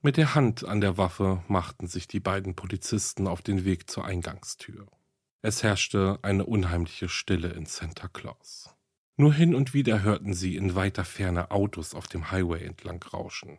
Mit 0.00 0.16
der 0.16 0.36
Hand 0.36 0.64
an 0.64 0.80
der 0.80 0.96
Waffe 0.96 1.42
machten 1.48 1.88
sich 1.88 2.06
die 2.06 2.20
beiden 2.20 2.54
Polizisten 2.54 3.26
auf 3.26 3.42
den 3.42 3.64
Weg 3.64 3.90
zur 3.90 4.04
Eingangstür. 4.04 4.86
Es 5.42 5.64
herrschte 5.64 6.20
eine 6.22 6.46
unheimliche 6.46 7.08
Stille 7.08 7.48
in 7.48 7.66
Santa 7.66 8.06
Claus. 8.06 8.70
Nur 9.16 9.34
hin 9.34 9.56
und 9.56 9.74
wieder 9.74 10.02
hörten 10.02 10.34
sie 10.34 10.54
in 10.54 10.76
weiter 10.76 11.04
Ferne 11.04 11.50
Autos 11.50 11.94
auf 11.94 12.06
dem 12.06 12.30
Highway 12.30 12.64
entlang 12.64 13.02
rauschen. 13.02 13.58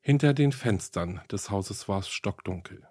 Hinter 0.00 0.32
den 0.32 0.52
Fenstern 0.52 1.20
des 1.30 1.50
Hauses 1.50 1.88
war 1.88 1.98
es 1.98 2.08
stockdunkel. 2.08 2.86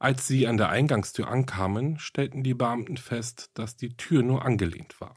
Als 0.00 0.26
sie 0.26 0.48
an 0.48 0.56
der 0.56 0.70
Eingangstür 0.70 1.28
ankamen, 1.28 2.00
stellten 2.00 2.42
die 2.42 2.54
Beamten 2.54 2.96
fest, 2.96 3.52
dass 3.54 3.76
die 3.76 3.96
Tür 3.96 4.24
nur 4.24 4.44
angelehnt 4.44 5.00
war. 5.00 5.16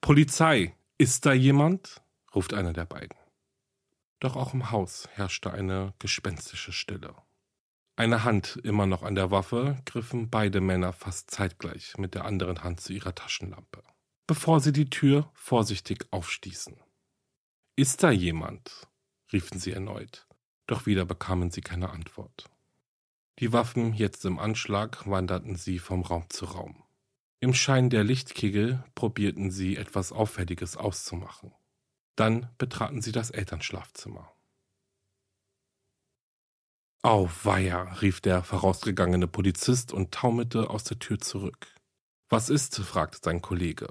Polizei, 0.00 0.76
ist 0.96 1.26
da 1.26 1.32
jemand? 1.32 2.02
ruft 2.36 2.54
einer 2.54 2.72
der 2.72 2.86
beiden. 2.86 3.18
Doch 4.20 4.36
auch 4.36 4.52
im 4.54 4.70
Haus 4.70 5.08
herrschte 5.14 5.52
eine 5.52 5.94
gespenstische 5.98 6.72
Stille. 6.72 7.14
Eine 7.96 8.22
Hand 8.24 8.60
immer 8.62 8.86
noch 8.86 9.02
an 9.02 9.14
der 9.14 9.30
Waffe, 9.30 9.78
griffen 9.86 10.30
beide 10.30 10.60
Männer 10.60 10.92
fast 10.92 11.30
zeitgleich 11.30 11.98
mit 11.98 12.14
der 12.14 12.24
anderen 12.24 12.62
Hand 12.62 12.80
zu 12.80 12.92
ihrer 12.92 13.14
Taschenlampe, 13.14 13.82
bevor 14.26 14.60
sie 14.60 14.72
die 14.72 14.88
Tür 14.88 15.30
vorsichtig 15.34 16.06
aufstießen. 16.10 16.76
Ist 17.76 18.02
da 18.02 18.10
jemand? 18.10 18.88
riefen 19.32 19.58
sie 19.58 19.72
erneut, 19.72 20.26
doch 20.66 20.86
wieder 20.86 21.04
bekamen 21.04 21.50
sie 21.50 21.60
keine 21.60 21.90
Antwort. 21.90 22.44
Die 23.38 23.52
Waffen 23.52 23.94
jetzt 23.94 24.24
im 24.26 24.38
Anschlag 24.38 25.08
wanderten 25.08 25.56
sie 25.56 25.78
vom 25.78 26.02
Raum 26.02 26.28
zu 26.28 26.44
Raum. 26.44 26.82
Im 27.40 27.54
Schein 27.54 27.88
der 27.88 28.04
Lichtkegel 28.04 28.84
probierten 28.94 29.50
sie 29.50 29.76
etwas 29.76 30.12
Auffälliges 30.12 30.76
auszumachen. 30.76 31.54
Dann 32.20 32.50
betraten 32.58 33.00
sie 33.00 33.12
das 33.12 33.30
Elternschlafzimmer. 33.30 34.30
Auweia, 37.00 37.94
rief 38.02 38.20
der 38.20 38.44
vorausgegangene 38.44 39.26
Polizist 39.26 39.90
und 39.90 40.12
taumelte 40.12 40.68
aus 40.68 40.84
der 40.84 40.98
Tür 40.98 41.18
zurück. 41.18 41.68
Was 42.28 42.50
ist? 42.50 42.76
fragte 42.76 43.20
sein 43.22 43.40
Kollege, 43.40 43.88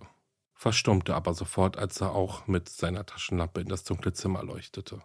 verstummte 0.54 1.16
aber 1.16 1.34
sofort, 1.34 1.76
als 1.78 2.02
er 2.02 2.12
auch 2.12 2.46
mit 2.46 2.70
seiner 2.70 3.04
Taschenlampe 3.04 3.62
in 3.62 3.68
das 3.68 3.84
dunkle 3.84 4.14
Zimmer 4.14 4.44
leuchtete. 4.44 5.02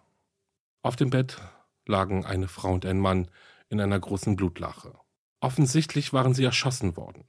Auf 0.83 0.95
dem 0.95 1.09
Bett 1.09 1.41
lagen 1.87 2.25
eine 2.27 2.47
Frau 2.47 2.73
und 2.73 2.85
ein 2.85 2.99
Mann 2.99 3.31
in 3.69 3.81
einer 3.81 3.99
großen 3.99 4.35
Blutlache. 4.35 4.99
Offensichtlich 5.39 6.13
waren 6.13 6.35
sie 6.35 6.43
erschossen 6.43 6.95
worden. 6.95 7.27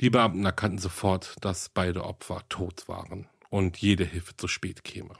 Die 0.00 0.10
Beamten 0.10 0.44
erkannten 0.44 0.78
sofort, 0.78 1.34
dass 1.40 1.70
beide 1.70 2.04
Opfer 2.04 2.48
tot 2.48 2.86
waren 2.86 3.28
und 3.48 3.78
jede 3.78 4.04
Hilfe 4.04 4.36
zu 4.36 4.48
spät 4.48 4.84
käme. 4.84 5.16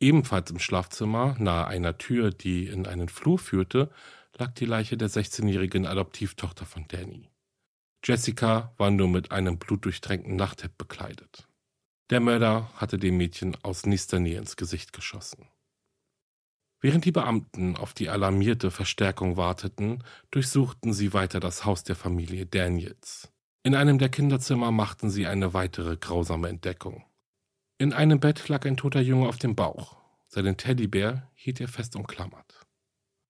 Ebenfalls 0.00 0.50
im 0.50 0.58
Schlafzimmer, 0.58 1.36
nahe 1.38 1.66
einer 1.66 1.98
Tür, 1.98 2.30
die 2.30 2.66
in 2.66 2.86
einen 2.86 3.08
Flur 3.08 3.38
führte, 3.38 3.90
lag 4.38 4.52
die 4.52 4.64
Leiche 4.64 4.96
der 4.96 5.10
16-jährigen 5.10 5.86
Adoptivtochter 5.86 6.64
von 6.64 6.86
Danny. 6.88 7.28
Jessica 8.02 8.72
war 8.78 8.90
nur 8.90 9.08
mit 9.08 9.30
einem 9.30 9.58
blutdurchtränkten 9.58 10.36
Nachthemd 10.36 10.78
bekleidet. 10.78 11.48
Der 12.08 12.20
Mörder 12.20 12.72
hatte 12.74 12.98
dem 12.98 13.18
Mädchen 13.18 13.56
aus 13.62 13.84
nächster 13.84 14.18
Nähe 14.18 14.38
ins 14.38 14.56
Gesicht 14.56 14.92
geschossen. 14.92 15.46
Während 16.80 17.04
die 17.04 17.12
Beamten 17.12 17.76
auf 17.76 17.92
die 17.92 18.08
alarmierte 18.08 18.70
Verstärkung 18.70 19.36
warteten, 19.36 20.02
durchsuchten 20.30 20.94
sie 20.94 21.12
weiter 21.12 21.38
das 21.38 21.66
Haus 21.66 21.84
der 21.84 21.94
Familie 21.94 22.46
Daniels. 22.46 23.30
In 23.62 23.74
einem 23.74 23.98
der 23.98 24.08
Kinderzimmer 24.08 24.70
machten 24.70 25.10
sie 25.10 25.26
eine 25.26 25.52
weitere 25.52 25.96
grausame 25.96 26.48
Entdeckung. 26.48 27.04
In 27.76 27.92
einem 27.92 28.18
Bett 28.18 28.48
lag 28.48 28.64
ein 28.64 28.78
toter 28.78 29.00
Junge 29.00 29.28
auf 29.28 29.36
dem 29.36 29.54
Bauch. 29.54 29.98
Seinen 30.28 30.56
Teddybär 30.56 31.30
hielt 31.34 31.60
er 31.60 31.68
fest 31.68 31.94
umklammert. 31.94 32.66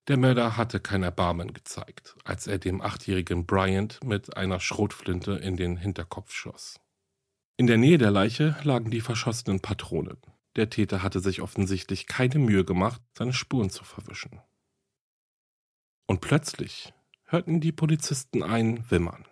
Der 0.06 0.16
Mörder 0.16 0.56
hatte 0.56 0.80
kein 0.80 1.02
Erbarmen 1.02 1.52
gezeigt, 1.52 2.16
als 2.24 2.46
er 2.46 2.58
dem 2.58 2.80
achtjährigen 2.80 3.46
Bryant 3.46 4.02
mit 4.04 4.36
einer 4.36 4.60
Schrotflinte 4.60 5.32
in 5.32 5.56
den 5.56 5.76
Hinterkopf 5.76 6.32
schoss. 6.32 6.80
In 7.56 7.66
der 7.66 7.76
Nähe 7.76 7.98
der 7.98 8.10
Leiche 8.10 8.56
lagen 8.62 8.90
die 8.90 9.00
verschossenen 9.00 9.60
Patronen. 9.60 10.18
Der 10.56 10.70
Täter 10.70 11.02
hatte 11.02 11.20
sich 11.20 11.42
offensichtlich 11.42 12.06
keine 12.06 12.38
Mühe 12.38 12.64
gemacht, 12.64 13.02
seine 13.16 13.32
Spuren 13.32 13.70
zu 13.70 13.84
verwischen. 13.84 14.40
Und 16.06 16.20
plötzlich 16.20 16.92
hörten 17.24 17.60
die 17.60 17.72
Polizisten 17.72 18.42
ein 18.42 18.90
Wimmern. 18.90 19.26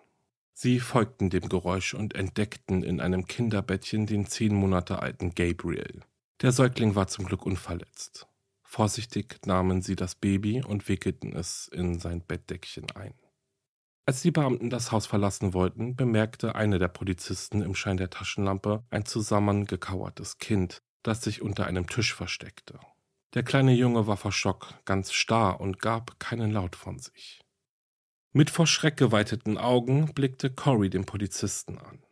Sie 0.61 0.81
folgten 0.81 1.31
dem 1.31 1.49
Geräusch 1.49 1.95
und 1.95 2.17
entdeckten 2.17 2.83
in 2.83 3.01
einem 3.01 3.29
Kinderbettchen 3.29 4.07
den 4.07 4.27
zehn 4.27 4.53
Monate 4.53 5.01
alten 5.01 5.33
Gabriel. 5.37 6.01
Der 6.43 6.51
Säugling 6.51 6.97
war 6.97 7.07
zum 7.07 7.27
Glück 7.27 7.47
unverletzt. 7.47 8.27
Vorsichtig 8.65 9.39
nahmen 9.47 9.83
sie 9.83 9.95
das 9.95 10.17
Baby 10.17 10.61
und 10.61 10.89
wickelten 10.89 11.33
es 11.37 11.69
in 11.69 12.01
sein 12.01 12.23
Bettdeckchen 12.23 12.91
ein. 12.97 13.15
Als 14.05 14.23
die 14.23 14.33
Beamten 14.33 14.69
das 14.69 14.91
Haus 14.91 15.07
verlassen 15.07 15.55
wollten, 15.55 15.95
bemerkte 15.95 16.57
einer 16.57 16.81
der 16.81 16.89
Polizisten 16.89 17.63
im 17.63 17.77
Schein 17.77 17.97
der 17.97 18.11
Taschenlampe 18.11 18.83
ein 18.91 19.07
zusammengekauertes 19.07 20.39
Kind, 20.39 20.83
das 21.05 21.23
sich 21.23 21.41
unter 21.41 21.69
einem 21.69 21.87
Tisch 21.87 22.13
versteckte. 22.17 22.81
Der 23.35 23.45
kleine 23.45 23.75
Junge 23.75 24.09
war 24.09 24.17
vor 24.17 24.33
Schock 24.33 24.75
ganz 24.85 25.13
starr 25.13 25.61
und 25.61 25.79
gab 25.79 26.19
keinen 26.19 26.51
Laut 26.51 26.75
von 26.75 26.99
sich. 26.99 27.45
Mit 28.33 28.51
vor 28.51 28.67
Schreck 28.67 28.99
geweiteten 28.99 29.57
Augen 29.57 30.13
blickte 30.13 30.51
Cory 30.51 30.91
den 30.91 31.07
Polizisten 31.07 31.79
an. 31.79 32.03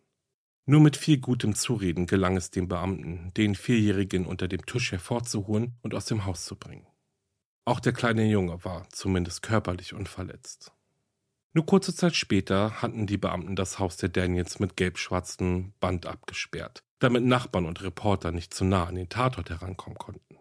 Nur 0.64 0.80
mit 0.80 0.96
viel 0.96 1.18
gutem 1.18 1.54
Zureden 1.54 2.06
gelang 2.06 2.38
es 2.38 2.50
dem 2.50 2.68
Beamten, 2.68 3.32
den 3.37 3.54
Vierjährigen 3.54 4.25
unter 4.25 4.49
dem 4.49 4.64
Tisch 4.64 4.92
hervorzuholen 4.92 5.76
und 5.82 5.94
aus 5.94 6.06
dem 6.06 6.25
Haus 6.25 6.46
zu 6.46 6.56
bringen. 6.56 6.87
Auch 7.66 7.80
der 7.80 7.92
kleine 7.92 8.25
Junge 8.25 8.64
war 8.64 8.88
zumindest 8.90 9.42
körperlich 9.42 9.92
unverletzt. 9.92 10.73
Nur 11.52 11.66
kurze 11.66 11.94
Zeit 11.94 12.16
später 12.16 12.80
hatten 12.80 13.06
die 13.06 13.18
Beamten 13.18 13.54
das 13.54 13.78
Haus 13.78 13.99
der 13.99 14.08
Daniels 14.08 14.58
mit 14.58 14.76
gelb-schwarzem 14.76 15.75
Band 15.80 16.06
abgesperrt, 16.06 16.82
damit 16.99 17.25
Nachbarn 17.25 17.66
und 17.66 17.82
Reporter 17.82 18.32
nicht 18.32 18.54
zu 18.54 18.64
nah 18.64 18.85
an 18.85 18.94
den 18.94 19.11
Tatort 19.11 19.50
herankommen 19.50 19.99
konnten. 19.99 20.38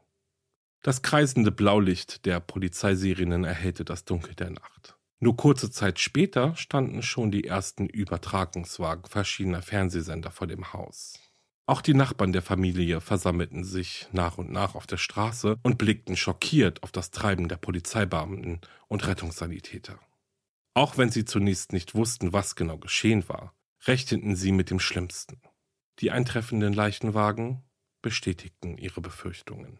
Das 0.83 1.01
kreisende 1.01 1.51
Blaulicht 1.51 2.25
der 2.25 2.39
Polizeisirenen 2.39 3.43
erhellte 3.43 3.83
das 3.83 4.05
Dunkel 4.05 4.35
der 4.35 4.51
Nacht. 4.51 4.97
Nur 5.25 5.35
kurze 5.35 5.71
Zeit 5.71 5.99
später 5.99 6.55
standen 6.55 7.01
schon 7.01 7.31
die 7.31 7.45
ersten 7.45 7.87
Übertragungswagen 7.87 9.05
verschiedener 9.05 9.63
Fernsehsender 9.63 10.29
vor 10.29 10.45
dem 10.45 10.71
Haus. 10.71 11.19
Auch 11.65 11.81
die 11.81 11.95
Nachbarn 11.95 12.31
der 12.31 12.43
Familie 12.43 13.01
versammelten 13.01 13.63
sich 13.63 14.07
nach 14.11 14.37
und 14.37 14.51
nach 14.51 14.75
auf 14.75 14.85
der 14.85 14.97
Straße 14.97 15.57
und 15.63 15.79
blickten 15.79 16.15
schockiert 16.15 16.83
auf 16.83 16.91
das 16.91 17.09
Treiben 17.09 17.47
der 17.47 17.55
Polizeibeamten 17.55 18.61
und 18.87 19.07
Rettungssanitäter. 19.07 19.97
Auch 20.75 20.99
wenn 20.99 21.09
sie 21.09 21.25
zunächst 21.25 21.73
nicht 21.73 21.95
wussten, 21.95 22.31
was 22.31 22.55
genau 22.55 22.77
geschehen 22.77 23.27
war, 23.27 23.55
rechneten 23.87 24.35
sie 24.35 24.51
mit 24.51 24.69
dem 24.69 24.79
Schlimmsten. 24.79 25.41
Die 26.01 26.11
eintreffenden 26.11 26.73
Leichenwagen 26.73 27.63
bestätigten 28.03 28.77
ihre 28.77 29.01
Befürchtungen. 29.01 29.79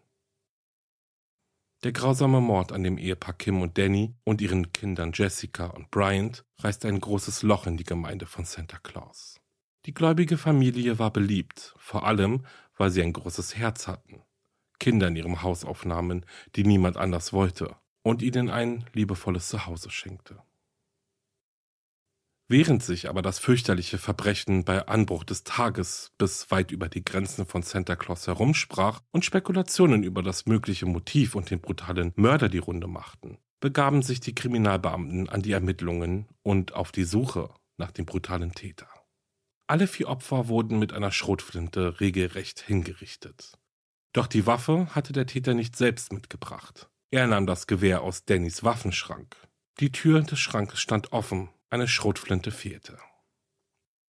Der 1.86 1.92
grausame 1.92 2.42
Mord 2.42 2.72
an 2.72 2.82
dem 2.82 2.98
Ehepaar 2.98 3.36
Kim 3.36 3.62
und 3.62 3.78
Danny 3.78 4.16
und 4.24 4.42
ihren 4.42 4.74
Kindern 4.74 5.12
Jessica 5.14 5.68
und 5.68 5.92
Bryant 5.92 6.44
reißt 6.58 6.84
ein 6.84 7.00
großes 7.00 7.44
Loch 7.44 7.68
in 7.68 7.78
die 7.78 7.84
Gemeinde 7.84 8.26
von 8.26 8.44
Santa 8.44 8.80
Claus. 8.80 9.40
Die 9.86 9.94
gläubige 9.94 10.40
Familie 10.40 10.98
war 10.98 11.14
beliebt, 11.14 11.76
vor 11.78 12.08
allem, 12.08 12.44
weil 12.76 12.90
sie 12.90 13.04
ein 13.04 13.14
großes 13.14 13.56
Herz 13.56 13.88
hatten, 13.88 14.24
Kinder 14.80 15.10
in 15.10 15.16
ihrem 15.16 15.44
Haus 15.44 15.64
aufnahmen, 15.64 16.26
die 16.56 16.64
niemand 16.64 16.98
anders 16.98 17.34
wollte, 17.34 17.76
und 18.02 18.24
ihnen 18.24 18.50
ein 18.50 18.86
liebevolles 18.94 19.50
Zuhause 19.50 19.92
schenkte. 19.92 20.42
Während 22.48 22.84
sich 22.84 23.10
aber 23.10 23.24
das 23.24 23.40
fürchterliche 23.40 23.98
Verbrechen 23.98 24.66
bei 24.66 24.88
Anbruch 24.88 25.24
des 25.24 25.44
Tages 25.44 26.12
bis 26.20 26.52
weit 26.52 26.72
über 26.72 26.90
die 26.90 27.04
Grenzen 27.04 27.48
von 27.48 27.64
Santa 27.64 27.96
Claus 27.96 28.28
herumsprach 28.28 29.02
und 29.12 29.26
Spekulationen 29.26 30.04
über 30.04 30.22
das 30.22 30.46
mögliche 30.46 30.86
Motiv 30.86 31.34
und 31.34 31.50
den 31.50 31.60
brutalen 31.60 32.14
Mörder 32.16 32.48
die 32.48 32.60
Runde 32.60 32.86
machten, 32.86 33.40
begaben 33.62 34.04
sich 34.04 34.20
die 34.20 34.36
Kriminalbeamten 34.36 35.28
an 35.28 35.42
die 35.42 35.54
Ermittlungen 35.54 36.28
und 36.44 36.74
auf 36.74 36.92
die 36.92 37.04
Suche 37.04 37.50
nach 37.78 37.90
dem 37.90 38.06
brutalen 38.06 38.52
Täter. 38.52 38.90
Alle 39.68 39.88
vier 39.88 40.08
Opfer 40.08 40.48
wurden 40.48 40.78
mit 40.78 40.94
einer 40.94 41.12
Schrotflinte 41.12 42.00
regelrecht 42.00 42.62
hingerichtet. 42.62 43.54
Doch 44.14 44.28
die 44.28 44.46
Waffe 44.46 44.94
hatte 44.94 45.14
der 45.14 45.26
Täter 45.26 45.56
nicht 45.56 45.76
selbst 45.76 46.14
mitgebracht. 46.14 46.92
Er 47.10 47.26
nahm 47.26 47.48
das 47.48 47.66
Gewehr 47.66 48.02
aus 48.02 48.26
Dannys 48.26 48.64
Waffenschrank. 48.64 49.36
Die 49.80 49.92
Tür 49.92 50.22
des 50.22 50.40
Schrankes 50.40 50.80
stand 50.80 51.12
offen 51.12 51.50
eine 51.70 51.88
Schrotflinte 51.88 52.52
fehlte. 52.52 52.98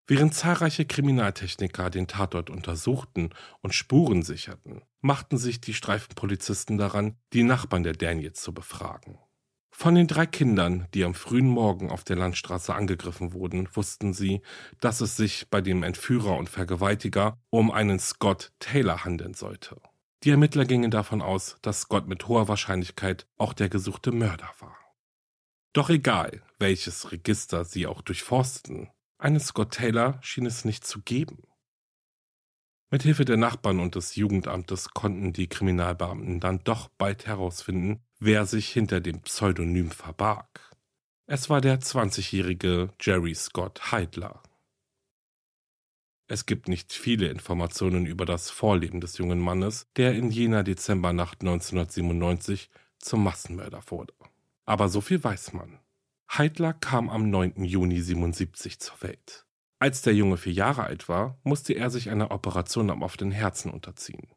Während 0.07 0.35
zahlreiche 0.35 0.85
Kriminaltechniker 0.85 1.89
den 1.89 2.07
Tatort 2.07 2.51
untersuchten 2.51 3.31
und 3.63 3.75
Spuren 3.75 4.23
sicherten, 4.23 4.83
machten 5.01 5.39
sich 5.39 5.63
die 5.63 5.73
Streifenpolizisten 5.73 6.77
daran, 6.77 7.17
die 7.33 7.43
Nachbarn 7.43 7.85
der 7.85 7.95
Daniels 7.95 8.43
zu 8.43 8.53
befragen. 8.53 9.19
Von 9.71 9.97
den 9.97 10.07
drei 10.07 10.27
Kindern, 10.27 10.87
die 10.95 11.05
am 11.05 11.15
frühen 11.15 11.49
Morgen 11.49 11.91
auf 11.91 12.05
der 12.05 12.17
Landstraße 12.17 12.75
angegriffen 12.75 13.33
wurden, 13.33 13.69
wussten 13.73 14.13
sie, 14.13 14.43
dass 14.81 15.01
es 15.01 15.17
sich 15.17 15.49
bei 15.51 15.61
dem 15.61 15.83
Entführer 15.83 16.37
und 16.37 16.49
Vergewaltiger 16.49 17.39
um 17.51 17.71
einen 17.71 17.99
Scott 17.99 18.53
Taylor 18.61 19.05
handeln 19.05 19.35
sollte. 19.35 19.81
Die 20.23 20.31
Ermittler 20.31 20.65
gingen 20.65 20.91
davon 20.91 21.23
aus, 21.23 21.57
dass 21.61 21.81
Scott 21.81 22.07
mit 22.07 22.29
hoher 22.29 22.47
Wahrscheinlichkeit 22.47 23.27
auch 23.37 23.53
der 23.53 23.69
gesuchte 23.69 24.13
Mörder 24.13 24.51
war. 24.61 24.77
Doch 25.75 25.91
egal, 25.91 26.41
welches 26.61 27.11
Register 27.11 27.65
sie 27.65 27.89
auch 27.89 28.01
durchforsteten, 28.01 28.91
einen 29.19 29.41
Scott 29.41 29.75
Taylor 29.75 30.21
schien 30.23 30.47
es 30.47 30.65
nicht 30.65 30.87
zu 30.87 31.03
geben. 31.03 31.43
Mithilfe 32.91 33.25
der 33.25 33.39
Nachbarn 33.39 33.81
und 33.81 33.97
des 33.97 34.15
Jugendamtes 34.15 34.91
konnten 34.91 35.33
die 35.33 35.49
Kriminalbeamten 35.49 36.39
dann 36.39 36.61
doch 36.63 36.89
bald 36.97 37.27
herausfinden, 37.27 38.05
wer 38.21 38.47
sich 38.47 38.69
hinter 38.69 39.01
dem 39.01 39.23
Pseudonym 39.23 39.91
verbarg. 39.91 40.71
Es 41.27 41.51
war 41.51 41.61
der 41.61 41.81
20-jährige 41.81 42.93
Jerry 43.01 43.35
Scott 43.35 43.91
Heidler. 43.91 44.45
Es 46.29 46.47
gibt 46.47 46.69
nicht 46.69 46.93
viele 46.93 47.27
Informationen 47.27 48.07
über 48.07 48.27
das 48.27 48.49
Vorleben 48.49 49.01
des 49.01 49.19
jungen 49.19 49.41
Mannes, 49.41 49.89
der 49.97 50.15
in 50.15 50.31
jener 50.31 50.63
Dezembernacht 50.63 51.41
1997 51.41 52.71
zum 53.01 53.25
Massenmörder 53.25 53.83
wurde. 53.89 54.15
Aber 54.67 54.89
so 54.89 55.01
viel 55.01 55.23
weiß 55.23 55.53
man. 55.53 55.79
Heidler 56.33 56.73
kam 56.73 57.11
am 57.11 57.31
9. 57.31 57.65
Juni 57.65 58.01
77 58.01 58.81
zur 58.81 59.03
Welt. 59.03 59.47
Als 59.79 60.03
der 60.03 60.15
Junge 60.15 60.37
vier 60.37 60.53
Jahre 60.53 60.85
alt 60.85 61.09
war, 61.09 61.39
musste 61.43 61.75
er 61.75 61.91
sich 61.91 62.09
einer 62.11 62.31
Operation 62.31 62.91
am 62.91 63.03
offenen 63.03 63.33
Herzen 63.33 63.71
unterziehen. 63.71 64.29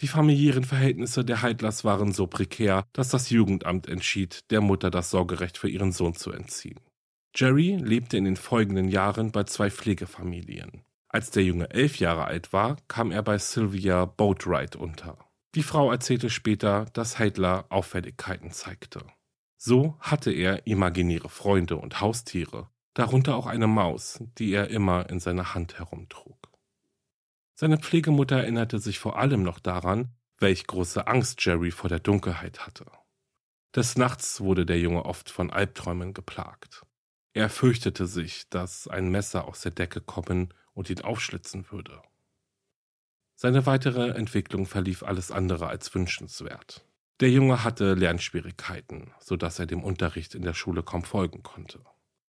Die 0.00 0.08
familiären 0.08 0.64
Verhältnisse 0.64 1.24
der 1.24 1.42
Heidlers 1.42 1.84
waren 1.84 2.12
so 2.12 2.26
prekär, 2.26 2.84
dass 2.92 3.08
das 3.08 3.30
Jugendamt 3.30 3.88
entschied, 3.88 4.50
der 4.50 4.60
Mutter 4.60 4.90
das 4.90 5.10
Sorgerecht 5.10 5.58
für 5.58 5.68
ihren 5.68 5.92
Sohn 5.92 6.14
zu 6.14 6.30
entziehen. 6.30 6.80
Jerry 7.34 7.76
lebte 7.76 8.16
in 8.16 8.24
den 8.24 8.36
folgenden 8.36 8.88
Jahren 8.88 9.32
bei 9.32 9.44
zwei 9.44 9.70
Pflegefamilien. 9.70 10.82
Als 11.08 11.30
der 11.30 11.44
Junge 11.44 11.70
elf 11.70 11.98
Jahre 11.98 12.24
alt 12.24 12.52
war, 12.52 12.76
kam 12.86 13.10
er 13.10 13.22
bei 13.22 13.38
Sylvia 13.38 14.04
Boatwright 14.04 14.76
unter. 14.76 15.18
Die 15.54 15.62
Frau 15.62 15.90
erzählte 15.90 16.30
später, 16.30 16.86
dass 16.92 17.18
Heidler 17.18 17.66
Auffälligkeiten 17.70 18.50
zeigte. 18.50 19.04
So 19.60 19.96
hatte 19.98 20.30
er 20.30 20.68
imaginäre 20.68 21.28
Freunde 21.28 21.76
und 21.76 22.00
Haustiere, 22.00 22.70
darunter 22.94 23.36
auch 23.36 23.46
eine 23.46 23.66
Maus, 23.66 24.22
die 24.38 24.52
er 24.52 24.70
immer 24.70 25.10
in 25.10 25.18
seiner 25.18 25.52
Hand 25.52 25.78
herumtrug. 25.80 26.38
Seine 27.56 27.76
Pflegemutter 27.76 28.36
erinnerte 28.36 28.78
sich 28.78 29.00
vor 29.00 29.18
allem 29.18 29.42
noch 29.42 29.58
daran, 29.58 30.14
welch 30.38 30.68
große 30.68 31.08
Angst 31.08 31.44
Jerry 31.44 31.72
vor 31.72 31.90
der 31.90 31.98
Dunkelheit 31.98 32.64
hatte. 32.64 32.86
Des 33.74 33.96
Nachts 33.96 34.40
wurde 34.40 34.64
der 34.64 34.78
Junge 34.78 35.04
oft 35.04 35.28
von 35.28 35.50
Albträumen 35.50 36.14
geplagt. 36.14 36.86
Er 37.32 37.50
fürchtete 37.50 38.06
sich, 38.06 38.48
dass 38.48 38.86
ein 38.86 39.10
Messer 39.10 39.48
aus 39.48 39.62
der 39.62 39.72
Decke 39.72 40.00
kommen 40.00 40.54
und 40.72 40.88
ihn 40.88 41.00
aufschlitzen 41.00 41.68
würde. 41.72 42.00
Seine 43.34 43.66
weitere 43.66 44.10
Entwicklung 44.10 44.66
verlief 44.66 45.02
alles 45.02 45.32
andere 45.32 45.66
als 45.66 45.92
wünschenswert. 45.92 46.87
Der 47.20 47.30
Junge 47.30 47.64
hatte 47.64 47.94
Lernschwierigkeiten, 47.94 49.12
so 49.18 49.36
dass 49.36 49.58
er 49.58 49.66
dem 49.66 49.82
Unterricht 49.82 50.36
in 50.36 50.42
der 50.42 50.54
Schule 50.54 50.84
kaum 50.84 51.02
folgen 51.02 51.42
konnte. 51.42 51.80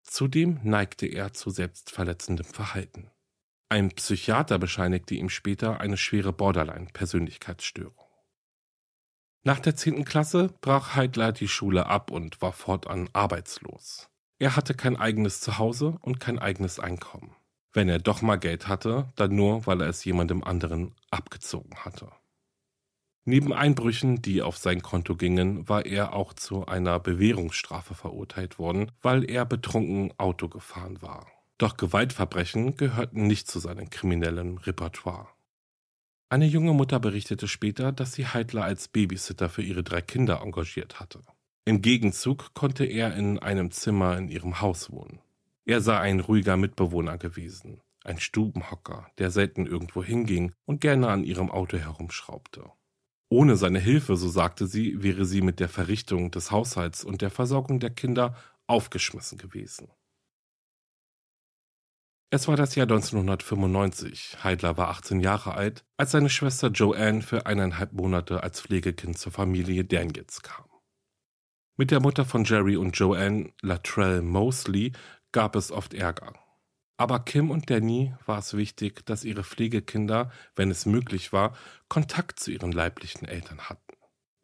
Zudem 0.02 0.60
neigte 0.64 1.06
er 1.06 1.34
zu 1.34 1.52
selbstverletzendem 1.52 2.48
Verhalten. 2.48 3.12
Ein 3.70 3.92
Psychiater 3.92 4.58
bescheinigte 4.58 5.14
ihm 5.14 5.30
später 5.30 5.80
eine 5.80 5.96
schwere 5.96 6.34
Borderline-Persönlichkeitsstörung. 6.34 7.94
Nach 9.44 9.60
der 9.60 9.76
10. 9.76 10.06
Klasse 10.06 10.56
brach 10.60 10.96
Heidler 10.96 11.34
die 11.34 11.48
Schule 11.48 11.86
ab 11.86 12.10
und 12.10 12.42
war 12.42 12.52
fortan 12.52 13.10
arbeitslos. 13.14 14.10
Er 14.40 14.56
hatte 14.56 14.74
kein 14.74 14.98
eigenes 14.98 15.40
Zuhause 15.40 16.00
und 16.02 16.20
kein 16.20 16.40
eigenes 16.40 16.80
Einkommen. 16.80 17.36
Wenn 17.74 17.90
er 17.90 18.00
doch 18.00 18.24
mal 18.24 18.38
Geld 18.38 18.68
hatte, 18.68 19.14
dann 19.16 19.36
nur, 19.36 19.68
weil 19.68 19.82
er 19.82 19.88
es 19.90 20.04
jemandem 20.04 20.44
anderen 20.44 20.96
abgezogen 21.12 21.86
hatte. 21.86 22.12
Neben 23.30 23.54
Einbrüchen, 23.54 24.24
die 24.24 24.42
auf 24.42 24.58
sein 24.58 24.82
Konto 24.82 25.16
gingen, 25.16 25.70
war 25.70 25.86
er 25.86 26.14
auch 26.14 26.34
zu 26.34 26.66
einer 26.66 27.00
Bewährungsstrafe 27.00 27.94
verurteilt 27.94 28.58
worden, 28.58 28.92
weil 29.04 29.30
er 29.30 29.46
betrunken 29.46 30.12
Auto 30.18 30.50
gefahren 30.50 31.00
war. 31.04 31.28
Doch 31.60 31.78
Gewaltverbrechen 31.78 32.76
gehörten 32.76 33.28
nicht 33.28 33.48
zu 33.48 33.60
seinem 33.60 33.92
kriminellen 33.92 34.58
Repertoire. 34.58 35.28
Eine 36.30 36.48
junge 36.48 36.74
Mutter 36.74 37.00
berichtete 37.00 37.48
später, 37.48 37.92
dass 37.92 38.14
sie 38.14 38.26
Heidler 38.26 38.64
als 38.64 38.88
Babysitter 38.88 39.48
für 39.48 39.62
ihre 39.62 39.84
drei 39.84 40.02
Kinder 40.02 40.42
engagiert 40.42 41.00
hatte. 41.00 41.22
Im 41.66 41.84
Gegenzug 41.84 42.56
konnte 42.56 42.84
er 42.86 43.16
in 43.16 43.38
einem 43.38 43.70
Zimmer 43.70 44.18
in 44.18 44.30
ihrem 44.30 44.60
Haus 44.60 44.90
wohnen. 44.90 45.20
Er 45.66 45.82
sei 45.82 46.00
ein 46.00 46.20
ruhiger 46.20 46.58
Mitbewohner 46.58 47.20
gewesen, 47.20 47.82
ein 48.04 48.20
Stubenhocker, 48.20 49.06
der 49.20 49.30
selten 49.30 49.68
irgendwo 49.68 50.04
hinging 50.04 50.52
und 50.66 50.82
gerne 50.82 51.10
an 51.10 51.24
ihrem 51.24 51.52
Auto 51.52 51.78
herumschraubte. 51.78 52.72
Ohne 53.30 53.58
seine 53.58 53.80
Hilfe, 53.80 54.18
so 54.18 54.28
sagte 54.28 54.66
sie, 54.66 55.04
wäre 55.04 55.24
sie 55.26 55.42
mit 55.42 55.60
der 55.60 55.70
Verrichtung 55.70 56.32
des 56.32 56.50
Haushalts 56.50 57.04
und 57.04 57.22
der 57.22 57.30
Versorgung 57.30 57.80
der 57.80 57.92
Kinder 57.92 58.36
aufgeschmissen 58.66 59.38
gewesen. 59.38 59.88
Es 62.32 62.48
war 62.48 62.56
das 62.56 62.76
Jahr 62.76 62.86
1995. 62.86 64.44
Heidler 64.44 64.78
war 64.78 64.90
18 64.90 65.20
Jahre 65.20 65.56
alt, 65.56 65.84
als 65.98 66.12
seine 66.12 66.30
Schwester 66.30 66.68
Joanne 66.70 67.24
für 67.24 67.48
eineinhalb 67.48 67.94
Monate 67.94 68.44
als 68.44 68.62
Pflegekind 68.62 69.18
zur 69.18 69.32
Familie 69.32 69.84
Daniels 69.84 70.42
kam. 70.44 70.66
Mit 71.78 71.92
der 71.92 72.02
Mutter 72.02 72.26
von 72.26 72.44
Jerry 72.44 72.78
und 72.78 72.98
Joanne, 72.98 73.54
Latrell 73.62 74.22
Mosley, 74.22 74.92
gab 75.32 75.56
es 75.56 75.72
oft 75.72 75.94
Ärger. 75.94 76.34
Aber 77.00 77.20
Kim 77.22 77.50
und 77.50 77.70
Danny 77.70 78.14
war 78.26 78.40
es 78.40 78.58
wichtig, 78.58 79.06
dass 79.06 79.24
ihre 79.24 79.46
Pflegekinder, 79.46 80.34
wenn 80.56 80.70
es 80.70 80.86
möglich 80.86 81.32
war, 81.32 81.56
Kontakt 81.88 82.42
zu 82.42 82.52
ihren 82.52 82.74
leiblichen 82.74 83.26
Eltern 83.26 83.70
hatten. 83.70 83.96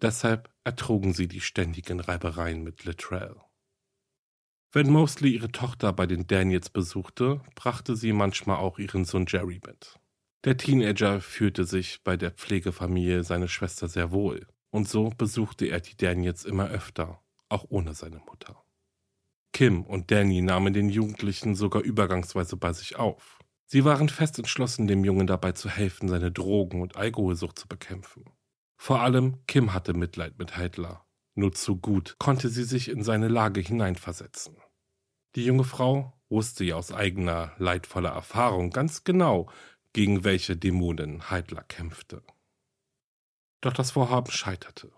Deshalb 0.01 0.49
ertrugen 0.63 1.13
sie 1.13 1.27
die 1.27 1.41
ständigen 1.41 1.99
Reibereien 1.99 2.63
mit 2.63 2.85
Latrell. 2.85 3.35
Wenn 4.71 4.89
Mosley 4.89 5.31
ihre 5.31 5.51
Tochter 5.51 5.91
bei 5.91 6.05
den 6.05 6.27
Daniels 6.27 6.69
besuchte, 6.69 7.41
brachte 7.55 7.97
sie 7.97 8.13
manchmal 8.13 8.57
auch 8.57 8.79
ihren 8.79 9.03
Sohn 9.03 9.25
Jerry 9.27 9.59
mit. 9.67 9.99
Der 10.45 10.55
Teenager 10.55 11.19
fühlte 11.19 11.65
sich 11.65 12.03
bei 12.05 12.15
der 12.15 12.31
Pflegefamilie 12.31 13.25
seiner 13.25 13.49
Schwester 13.49 13.89
sehr 13.89 14.11
wohl, 14.11 14.47
und 14.69 14.87
so 14.87 15.09
besuchte 15.09 15.65
er 15.65 15.81
die 15.81 15.97
Daniels 15.97 16.45
immer 16.45 16.69
öfter, 16.69 17.21
auch 17.49 17.65
ohne 17.67 17.93
seine 17.93 18.19
Mutter. 18.19 18.64
Kim 19.55 19.83
und 19.83 20.11
Danny 20.11 20.41
nahmen 20.41 20.73
den 20.73 20.89
Jugendlichen 20.89 21.55
sogar 21.55 21.81
übergangsweise 21.81 22.57
bei 22.57 22.73
sich 22.73 22.97
auf. 22.97 23.39
Sie 23.65 23.85
waren 23.85 24.09
fest 24.09 24.37
entschlossen, 24.37 24.85
dem 24.85 25.05
Jungen 25.05 25.27
dabei 25.27 25.53
zu 25.53 25.69
helfen, 25.69 26.09
seine 26.09 26.29
Drogen- 26.29 26.81
und 26.81 26.97
Alkoholsucht 26.97 27.57
zu 27.57 27.69
bekämpfen. 27.69 28.25
Vor 28.75 28.99
allem 28.99 29.45
Kim 29.47 29.73
hatte 29.73 29.93
Mitleid 29.93 30.37
mit 30.37 30.57
Heidler. 30.57 31.05
Nur 31.35 31.53
zu 31.53 31.77
gut 31.77 32.17
konnte 32.19 32.49
sie 32.49 32.65
sich 32.65 32.89
in 32.89 33.01
seine 33.01 33.29
Lage 33.29 33.61
hineinversetzen. 33.61 34.57
Die 35.35 35.45
junge 35.45 35.63
Frau 35.63 36.11
wusste 36.27 36.65
ja 36.65 36.75
aus 36.75 36.91
eigener 36.91 37.53
leidvoller 37.57 38.11
Erfahrung 38.11 38.71
ganz 38.71 39.05
genau, 39.05 39.49
gegen 39.93 40.25
welche 40.25 40.57
Dämonen 40.57 41.29
Heidler 41.29 41.63
kämpfte. 41.63 42.23
Doch 43.61 43.71
das 43.71 43.91
Vorhaben 43.91 44.31
scheiterte. 44.31 44.91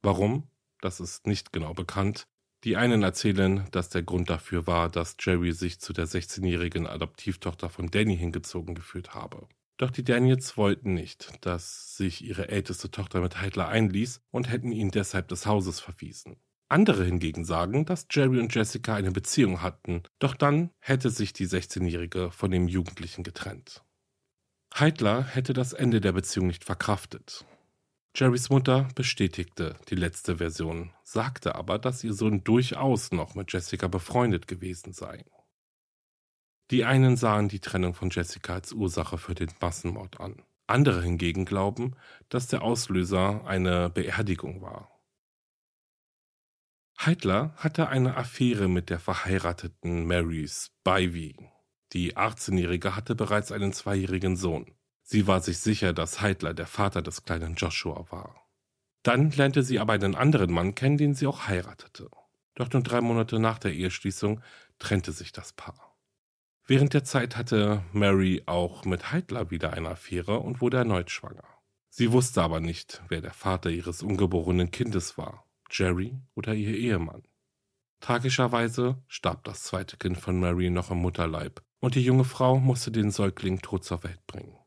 Warum? 0.00 0.48
Das 0.80 1.00
ist 1.00 1.26
nicht 1.26 1.52
genau 1.52 1.74
bekannt. 1.74 2.28
Die 2.64 2.76
einen 2.76 3.02
erzählen, 3.02 3.66
dass 3.70 3.88
der 3.88 4.02
Grund 4.02 4.28
dafür 4.28 4.66
war, 4.66 4.90
dass 4.90 5.16
Jerry 5.18 5.52
sich 5.52 5.80
zu 5.80 5.92
der 5.92 6.06
16-jährigen 6.06 6.86
Adoptivtochter 6.86 7.70
von 7.70 7.90
Danny 7.90 8.16
hingezogen 8.16 8.74
gefühlt 8.74 9.14
habe. 9.14 9.48
Doch 9.78 9.90
die 9.90 10.04
Daniels 10.04 10.58
wollten 10.58 10.92
nicht, 10.92 11.32
dass 11.40 11.96
sich 11.96 12.22
ihre 12.22 12.48
älteste 12.48 12.90
Tochter 12.90 13.22
mit 13.22 13.40
Heidler 13.40 13.68
einließ 13.68 14.20
und 14.30 14.50
hätten 14.50 14.72
ihn 14.72 14.90
deshalb 14.90 15.28
des 15.28 15.46
Hauses 15.46 15.80
verwiesen. 15.80 16.36
Andere 16.68 17.04
hingegen 17.04 17.46
sagen, 17.46 17.86
dass 17.86 18.06
Jerry 18.10 18.38
und 18.38 18.54
Jessica 18.54 18.94
eine 18.94 19.10
Beziehung 19.10 19.62
hatten, 19.62 20.02
doch 20.18 20.34
dann 20.34 20.70
hätte 20.80 21.08
sich 21.08 21.32
die 21.32 21.46
16-Jährige 21.46 22.30
von 22.30 22.50
dem 22.50 22.68
Jugendlichen 22.68 23.24
getrennt. 23.24 23.82
Heidler 24.78 25.24
hätte 25.24 25.54
das 25.54 25.72
Ende 25.72 26.02
der 26.02 26.12
Beziehung 26.12 26.46
nicht 26.46 26.64
verkraftet. 26.64 27.46
Jerrys 28.14 28.50
Mutter 28.50 28.88
bestätigte 28.94 29.78
die 29.88 29.94
letzte 29.94 30.38
Version, 30.38 30.92
sagte 31.04 31.54
aber, 31.54 31.78
dass 31.78 32.02
ihr 32.02 32.12
Sohn 32.12 32.42
durchaus 32.42 33.12
noch 33.12 33.34
mit 33.34 33.52
Jessica 33.52 33.86
befreundet 33.86 34.48
gewesen 34.48 34.92
sei. 34.92 35.24
Die 36.70 36.84
einen 36.84 37.16
sahen 37.16 37.48
die 37.48 37.60
Trennung 37.60 37.94
von 37.94 38.10
Jessica 38.10 38.54
als 38.54 38.72
Ursache 38.72 39.18
für 39.18 39.34
den 39.34 39.50
Massenmord 39.60 40.20
an. 40.20 40.42
Andere 40.66 41.02
hingegen 41.02 41.44
glauben, 41.44 41.96
dass 42.28 42.46
der 42.46 42.62
Auslöser 42.62 43.44
eine 43.44 43.90
Beerdigung 43.90 44.60
war. 44.60 45.00
Heidler 46.98 47.54
hatte 47.56 47.88
eine 47.88 48.16
Affäre 48.16 48.68
mit 48.68 48.90
der 48.90 49.00
verheirateten 49.00 50.06
Mary 50.06 50.46
Spivey. 50.46 51.34
Die 51.92 52.16
18-Jährige 52.16 52.94
hatte 52.94 53.14
bereits 53.14 53.50
einen 53.50 53.72
zweijährigen 53.72 54.36
Sohn. 54.36 54.76
Sie 55.12 55.26
war 55.26 55.40
sich 55.40 55.58
sicher, 55.58 55.92
dass 55.92 56.20
Heidler 56.20 56.54
der 56.54 56.68
Vater 56.68 57.02
des 57.02 57.24
kleinen 57.24 57.56
Joshua 57.56 58.06
war. 58.10 58.46
Dann 59.02 59.32
lernte 59.32 59.64
sie 59.64 59.80
aber 59.80 59.94
einen 59.94 60.14
anderen 60.14 60.52
Mann 60.52 60.76
kennen, 60.76 60.98
den 60.98 61.14
sie 61.16 61.26
auch 61.26 61.48
heiratete. 61.48 62.08
Doch 62.54 62.72
nur 62.72 62.84
drei 62.84 63.00
Monate 63.00 63.40
nach 63.40 63.58
der 63.58 63.72
Eheschließung 63.72 64.40
trennte 64.78 65.10
sich 65.10 65.32
das 65.32 65.52
Paar. 65.52 65.98
Während 66.64 66.94
der 66.94 67.02
Zeit 67.02 67.36
hatte 67.36 67.82
Mary 67.92 68.44
auch 68.46 68.84
mit 68.84 69.10
Heidler 69.10 69.50
wieder 69.50 69.72
eine 69.72 69.88
Affäre 69.88 70.38
und 70.38 70.60
wurde 70.60 70.76
erneut 70.76 71.10
schwanger. 71.10 71.42
Sie 71.88 72.12
wusste 72.12 72.40
aber 72.42 72.60
nicht, 72.60 73.02
wer 73.08 73.20
der 73.20 73.32
Vater 73.34 73.68
ihres 73.68 74.04
ungeborenen 74.04 74.70
Kindes 74.70 75.18
war. 75.18 75.44
Jerry 75.72 76.20
oder 76.36 76.54
ihr 76.54 76.76
Ehemann. 76.76 77.24
Tragischerweise 77.98 79.02
starb 79.08 79.42
das 79.42 79.64
zweite 79.64 79.96
Kind 79.96 80.18
von 80.18 80.38
Mary 80.38 80.70
noch 80.70 80.92
im 80.92 80.98
Mutterleib 80.98 81.64
und 81.80 81.96
die 81.96 82.04
junge 82.04 82.22
Frau 82.22 82.60
musste 82.60 82.92
den 82.92 83.10
Säugling 83.10 83.60
tot 83.60 83.84
zur 83.84 84.04
Welt 84.04 84.24
bringen. 84.28 84.59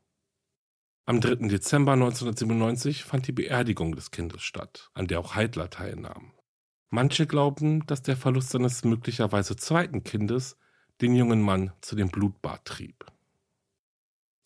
Am 1.06 1.20
3. 1.20 1.48
Dezember 1.48 1.92
1997 1.92 3.04
fand 3.04 3.26
die 3.26 3.32
Beerdigung 3.32 3.94
des 3.94 4.10
Kindes 4.10 4.42
statt, 4.42 4.88
an 4.94 5.06
der 5.06 5.20
auch 5.20 5.34
Heidler 5.34 5.68
teilnahm. 5.68 6.32
Manche 6.88 7.26
glauben, 7.26 7.84
dass 7.84 8.00
der 8.00 8.16
Verlust 8.16 8.50
seines 8.50 8.84
möglicherweise 8.84 9.54
zweiten 9.54 10.02
Kindes 10.02 10.56
den 11.02 11.14
jungen 11.14 11.42
Mann 11.42 11.72
zu 11.82 11.94
dem 11.94 12.08
Blutbad 12.08 12.64
trieb. 12.64 13.04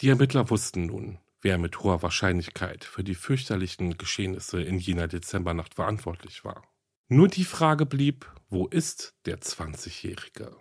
Die 0.00 0.08
Ermittler 0.08 0.50
wussten 0.50 0.86
nun, 0.86 1.18
wer 1.42 1.58
mit 1.58 1.78
hoher 1.84 2.02
Wahrscheinlichkeit 2.02 2.82
für 2.82 3.04
die 3.04 3.14
fürchterlichen 3.14 3.96
Geschehnisse 3.96 4.60
in 4.60 4.80
jener 4.80 5.06
Dezembernacht 5.06 5.76
verantwortlich 5.76 6.44
war. 6.44 6.64
Nur 7.06 7.28
die 7.28 7.44
Frage 7.44 7.86
blieb, 7.86 8.32
wo 8.48 8.66
ist 8.66 9.14
der 9.26 9.38
20-Jährige? 9.38 10.56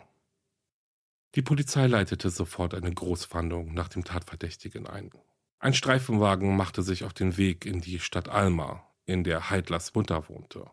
Die 1.34 1.42
Polizei 1.42 1.88
leitete 1.88 2.30
sofort 2.30 2.76
eine 2.76 2.94
Großfahndung 2.94 3.74
nach 3.74 3.90
dem 3.90 4.04
Tatverdächtigen 4.04 4.86
ein. 4.86 5.10
Ein 5.60 5.74
Streifenwagen 5.74 6.56
machte 6.56 6.84
sich 6.84 7.04
auf 7.04 7.13
den 7.13 7.38
Weg 7.38 7.65
in 7.65 7.82
die 7.82 8.00
Stadt 8.00 8.30
Alma, 8.30 8.88
in 9.06 9.24
der 9.24 9.50
Heidlers 9.50 9.96
Mutter 9.96 10.30
wohnte. 10.30 10.70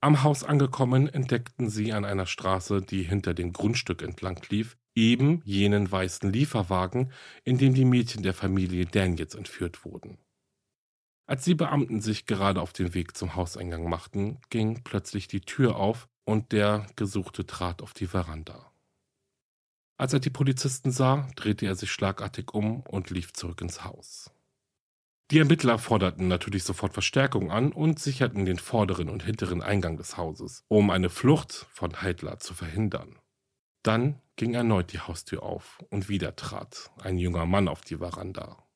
Am 0.00 0.22
Haus 0.22 0.44
angekommen 0.44 1.08
entdeckten 1.08 1.70
sie 1.70 1.92
an 1.92 2.04
einer 2.04 2.26
Straße, 2.26 2.82
die 2.82 3.02
hinter 3.02 3.34
dem 3.34 3.52
Grundstück 3.52 4.02
entlang 4.02 4.40
lief, 4.50 4.76
eben 4.94 5.40
jenen 5.44 5.90
weißen 5.90 6.30
Lieferwagen, 6.30 7.10
in 7.42 7.58
dem 7.58 7.74
die 7.74 7.84
Mädchen 7.86 8.22
der 8.22 8.34
Familie 8.34 8.86
Daniels 8.86 9.34
entführt 9.34 9.84
wurden. 9.84 10.18
Als 11.26 11.44
die 11.44 11.54
Beamten 11.54 12.00
sich 12.02 12.26
gerade 12.26 12.60
auf 12.60 12.72
den 12.74 12.92
Weg 12.92 13.16
zum 13.16 13.34
Hauseingang 13.34 13.88
machten, 13.88 14.38
ging 14.50 14.84
plötzlich 14.84 15.26
die 15.26 15.40
Tür 15.40 15.76
auf 15.76 16.06
und 16.24 16.52
der 16.52 16.86
Gesuchte 16.96 17.46
trat 17.46 17.82
auf 17.82 17.94
die 17.94 18.06
Veranda. 18.06 18.73
Als 19.96 20.12
er 20.12 20.20
die 20.20 20.30
Polizisten 20.30 20.90
sah, 20.90 21.28
drehte 21.36 21.66
er 21.66 21.76
sich 21.76 21.92
schlagartig 21.92 22.52
um 22.52 22.80
und 22.80 23.10
lief 23.10 23.32
zurück 23.32 23.60
ins 23.60 23.84
Haus. 23.84 24.30
Die 25.30 25.38
Ermittler 25.38 25.78
forderten 25.78 26.28
natürlich 26.28 26.64
sofort 26.64 26.92
Verstärkung 26.92 27.50
an 27.50 27.72
und 27.72 27.98
sicherten 27.98 28.44
den 28.44 28.58
vorderen 28.58 29.08
und 29.08 29.22
hinteren 29.22 29.62
Eingang 29.62 29.96
des 29.96 30.16
Hauses, 30.16 30.64
um 30.68 30.90
eine 30.90 31.08
Flucht 31.08 31.66
von 31.72 32.02
Heidler 32.02 32.38
zu 32.40 32.54
verhindern. 32.54 33.18
Dann 33.82 34.20
ging 34.36 34.54
erneut 34.54 34.92
die 34.92 35.00
Haustür 35.00 35.42
auf 35.42 35.78
und 35.90 36.08
wieder 36.08 36.36
trat 36.36 36.90
ein 37.00 37.18
junger 37.18 37.46
Mann 37.46 37.68
auf 37.68 37.80
die 37.80 37.98
Veranda. 37.98 38.66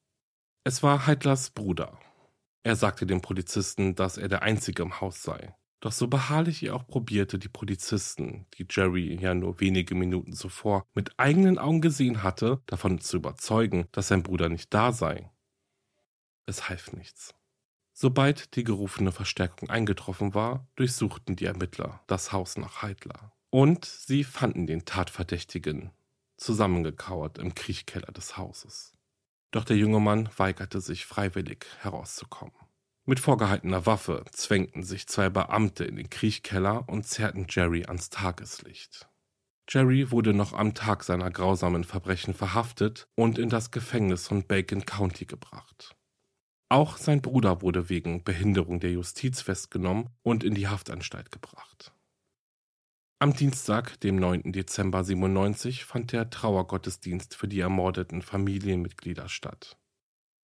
Es 0.65 0.83
war 0.83 1.07
Heidlers 1.07 1.51
Bruder. 1.51 1.99
Er 2.63 2.77
sagte 2.77 3.07
dem 3.07 3.21
Polizisten, 3.21 3.95
dass 3.95 4.19
er 4.19 4.29
der 4.29 4.43
Einzige 4.43 4.83
im 4.83 5.01
Haus 5.01 5.23
sei. 5.23 5.55
Doch 5.81 5.93
so 5.93 6.09
beharrlich 6.09 6.63
er 6.65 6.75
auch 6.75 6.87
probierte, 6.87 7.39
die 7.39 7.49
Polizisten, 7.49 8.47
die 8.55 8.67
Jerry 8.69 9.17
ja 9.21 9.35
nur 9.35 9.61
wenige 9.61 9.95
Minuten 9.95 10.33
zuvor 10.33 10.85
mit 10.95 11.19
eigenen 11.19 11.59
Augen 11.59 11.81
gesehen 11.81 12.23
hatte, 12.23 12.61
davon 12.67 13.01
zu 13.01 13.19
überzeugen, 13.19 13.87
dass 13.93 14.09
sein 14.09 14.25
Bruder 14.25 14.49
nicht 14.49 14.75
da 14.75 14.93
sei. 14.93 15.31
Es 16.47 16.69
half 16.69 16.93
nichts. 16.93 17.35
Sobald 17.93 18.57
die 18.57 18.65
gerufene 18.65 19.13
Verstärkung 19.13 19.71
eingetroffen 19.71 20.35
war, 20.35 20.67
durchsuchten 20.77 21.37
die 21.37 21.47
Ermittler 21.47 22.01
das 22.07 22.33
Haus 22.33 22.57
nach 22.57 22.83
Heidler. 22.83 23.33
Und 23.51 23.85
sie 23.85 24.25
fanden 24.25 24.67
den 24.67 24.85
Tatverdächtigen 24.85 25.91
zusammengekauert 26.37 27.39
im 27.39 27.55
Kriechkeller 27.55 28.13
des 28.13 28.37
Hauses. 28.37 28.93
Doch 29.51 29.65
der 29.65 29.77
junge 29.77 30.01
Mann 30.01 30.29
weigerte 30.37 30.81
sich 30.81 31.07
freiwillig 31.07 31.67
herauszukommen. 31.81 32.55
Mit 33.09 33.21
vorgehaltener 33.21 33.87
Waffe 33.87 34.23
zwängten 34.33 34.83
sich 34.83 35.07
zwei 35.07 35.31
Beamte 35.31 35.83
in 35.87 35.97
den 35.97 36.11
Kriechkeller 36.11 36.87
und 36.91 37.07
zerrten 37.07 37.47
Jerry 37.49 37.87
ans 37.87 38.11
Tageslicht. 38.11 39.09
Jerry 39.67 40.11
wurde 40.11 40.35
noch 40.35 40.53
am 40.53 40.75
Tag 40.75 41.05
seiner 41.05 41.31
grausamen 41.31 41.85
Verbrechen 41.85 42.35
verhaftet 42.35 43.09
und 43.15 43.39
in 43.39 43.49
das 43.49 43.71
Gefängnis 43.71 44.29
von 44.29 44.47
Bacon 44.47 44.85
County 44.85 45.25
gebracht. 45.25 45.97
Auch 46.69 46.99
sein 46.99 47.23
Bruder 47.23 47.63
wurde 47.63 47.89
wegen 47.89 48.25
Behinderung 48.25 48.79
der 48.79 48.93
Justiz 48.93 49.41
festgenommen 49.41 50.11
und 50.21 50.45
in 50.45 50.53
die 50.53 50.69
Haftanstalt 50.69 51.33
gebracht. 51.33 51.95
Am 53.21 53.33
Dienstag, 53.33 53.99
dem 54.01 54.17
9. 54.17 54.53
Dezember 54.53 55.03
97, 55.03 55.87
fand 55.87 56.13
der 56.13 56.29
Trauergottesdienst 56.29 57.35
für 57.35 57.49
die 57.49 57.61
ermordeten 57.61 58.21
Familienmitglieder 58.21 59.31
statt. 59.31 59.79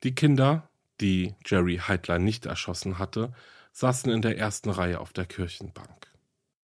Die 0.02 0.14
Kinder, 0.14 0.70
die 1.00 1.34
Jerry 1.44 1.78
Heitler 1.78 2.18
nicht 2.18 2.46
erschossen 2.46 2.98
hatte, 2.98 3.32
saßen 3.72 4.10
in 4.12 4.22
der 4.22 4.38
ersten 4.38 4.70
Reihe 4.70 5.00
auf 5.00 5.12
der 5.12 5.26
Kirchenbank. 5.26 6.12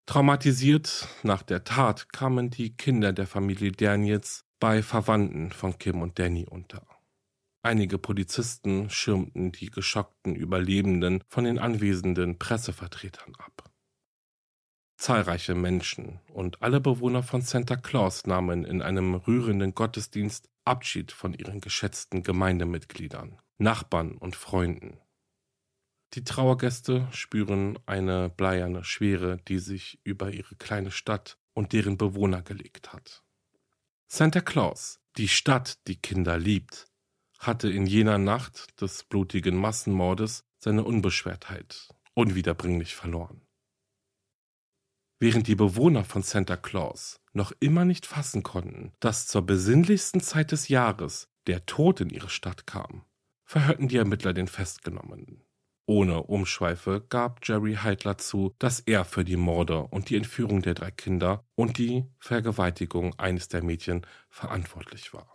Traumatisiert 0.06 1.08
nach 1.22 1.42
der 1.42 1.64
Tat 1.64 2.12
kamen 2.12 2.50
die 2.50 2.76
Kinder 2.76 3.12
der 3.12 3.26
Familie 3.26 3.72
Daniels 3.72 4.44
bei 4.58 4.82
Verwandten 4.82 5.52
von 5.52 5.78
Kim 5.78 6.02
und 6.02 6.18
Danny 6.18 6.46
unter. 6.48 6.86
Einige 7.62 7.98
Polizisten 7.98 8.88
schirmten 8.88 9.52
die 9.52 9.70
geschockten 9.70 10.34
Überlebenden 10.34 11.22
von 11.28 11.44
den 11.44 11.58
anwesenden 11.58 12.38
Pressevertretern 12.38 13.34
ab. 13.36 13.70
Zahlreiche 14.96 15.54
Menschen 15.54 16.20
und 16.32 16.62
alle 16.62 16.80
Bewohner 16.80 17.22
von 17.22 17.42
Santa 17.42 17.76
Claus 17.76 18.26
nahmen 18.26 18.64
in 18.64 18.82
einem 18.82 19.14
rührenden 19.14 19.74
Gottesdienst 19.74 20.48
Abschied 20.64 21.12
von 21.12 21.34
ihren 21.34 21.60
geschätzten 21.60 22.22
Gemeindemitgliedern, 22.22 23.38
Nachbarn 23.60 24.16
und 24.16 24.36
Freunden. 24.36 24.98
Die 26.14 26.24
Trauergäste 26.24 27.06
spüren 27.12 27.78
eine 27.86 28.30
bleierne 28.30 28.82
Schwere, 28.84 29.36
die 29.46 29.58
sich 29.58 30.00
über 30.02 30.32
ihre 30.32 30.56
kleine 30.56 30.90
Stadt 30.90 31.38
und 31.52 31.72
deren 31.72 31.98
Bewohner 31.98 32.42
gelegt 32.42 32.92
hat. 32.92 33.22
Santa 34.08 34.40
Claus, 34.40 35.00
die 35.16 35.28
Stadt, 35.28 35.86
die 35.86 36.00
Kinder 36.00 36.38
liebt, 36.38 36.86
hatte 37.38 37.70
in 37.70 37.86
jener 37.86 38.18
Nacht 38.18 38.80
des 38.80 39.04
blutigen 39.04 39.56
Massenmordes 39.56 40.44
seine 40.58 40.82
Unbeschwertheit 40.82 41.88
unwiederbringlich 42.14 42.94
verloren. 42.94 43.42
Während 45.18 45.46
die 45.46 45.54
Bewohner 45.54 46.04
von 46.04 46.22
Santa 46.22 46.56
Claus 46.56 47.20
noch 47.34 47.52
immer 47.60 47.84
nicht 47.84 48.06
fassen 48.06 48.42
konnten, 48.42 48.92
dass 49.00 49.26
zur 49.26 49.42
besinnlichsten 49.42 50.22
Zeit 50.22 50.50
des 50.50 50.68
Jahres 50.68 51.28
der 51.46 51.66
Tod 51.66 52.00
in 52.00 52.10
ihre 52.10 52.30
Stadt 52.30 52.66
kam, 52.66 53.04
verhörten 53.50 53.88
die 53.88 53.96
Ermittler 53.96 54.32
den 54.32 54.46
Festgenommenen. 54.46 55.42
Ohne 55.84 56.22
Umschweife 56.22 57.04
gab 57.08 57.40
Jerry 57.44 57.74
Heidler 57.74 58.16
zu, 58.16 58.54
dass 58.60 58.78
er 58.78 59.04
für 59.04 59.24
die 59.24 59.34
Morde 59.34 59.80
und 59.80 60.08
die 60.08 60.14
Entführung 60.14 60.62
der 60.62 60.74
drei 60.74 60.92
Kinder 60.92 61.44
und 61.56 61.76
die 61.76 62.04
Vergewaltigung 62.20 63.18
eines 63.18 63.48
der 63.48 63.64
Mädchen 63.64 64.06
verantwortlich 64.28 65.12
war. 65.12 65.32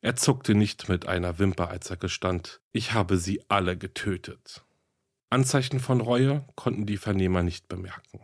Er 0.00 0.16
zuckte 0.16 0.56
nicht 0.56 0.88
mit 0.88 1.06
einer 1.06 1.38
Wimper, 1.38 1.68
als 1.68 1.90
er 1.90 1.96
gestand, 1.96 2.60
ich 2.72 2.92
habe 2.92 3.18
sie 3.18 3.40
alle 3.48 3.78
getötet. 3.78 4.66
Anzeichen 5.28 5.78
von 5.78 6.00
Reue 6.00 6.44
konnten 6.56 6.86
die 6.86 6.96
Vernehmer 6.96 7.44
nicht 7.44 7.68
bemerken. 7.68 8.20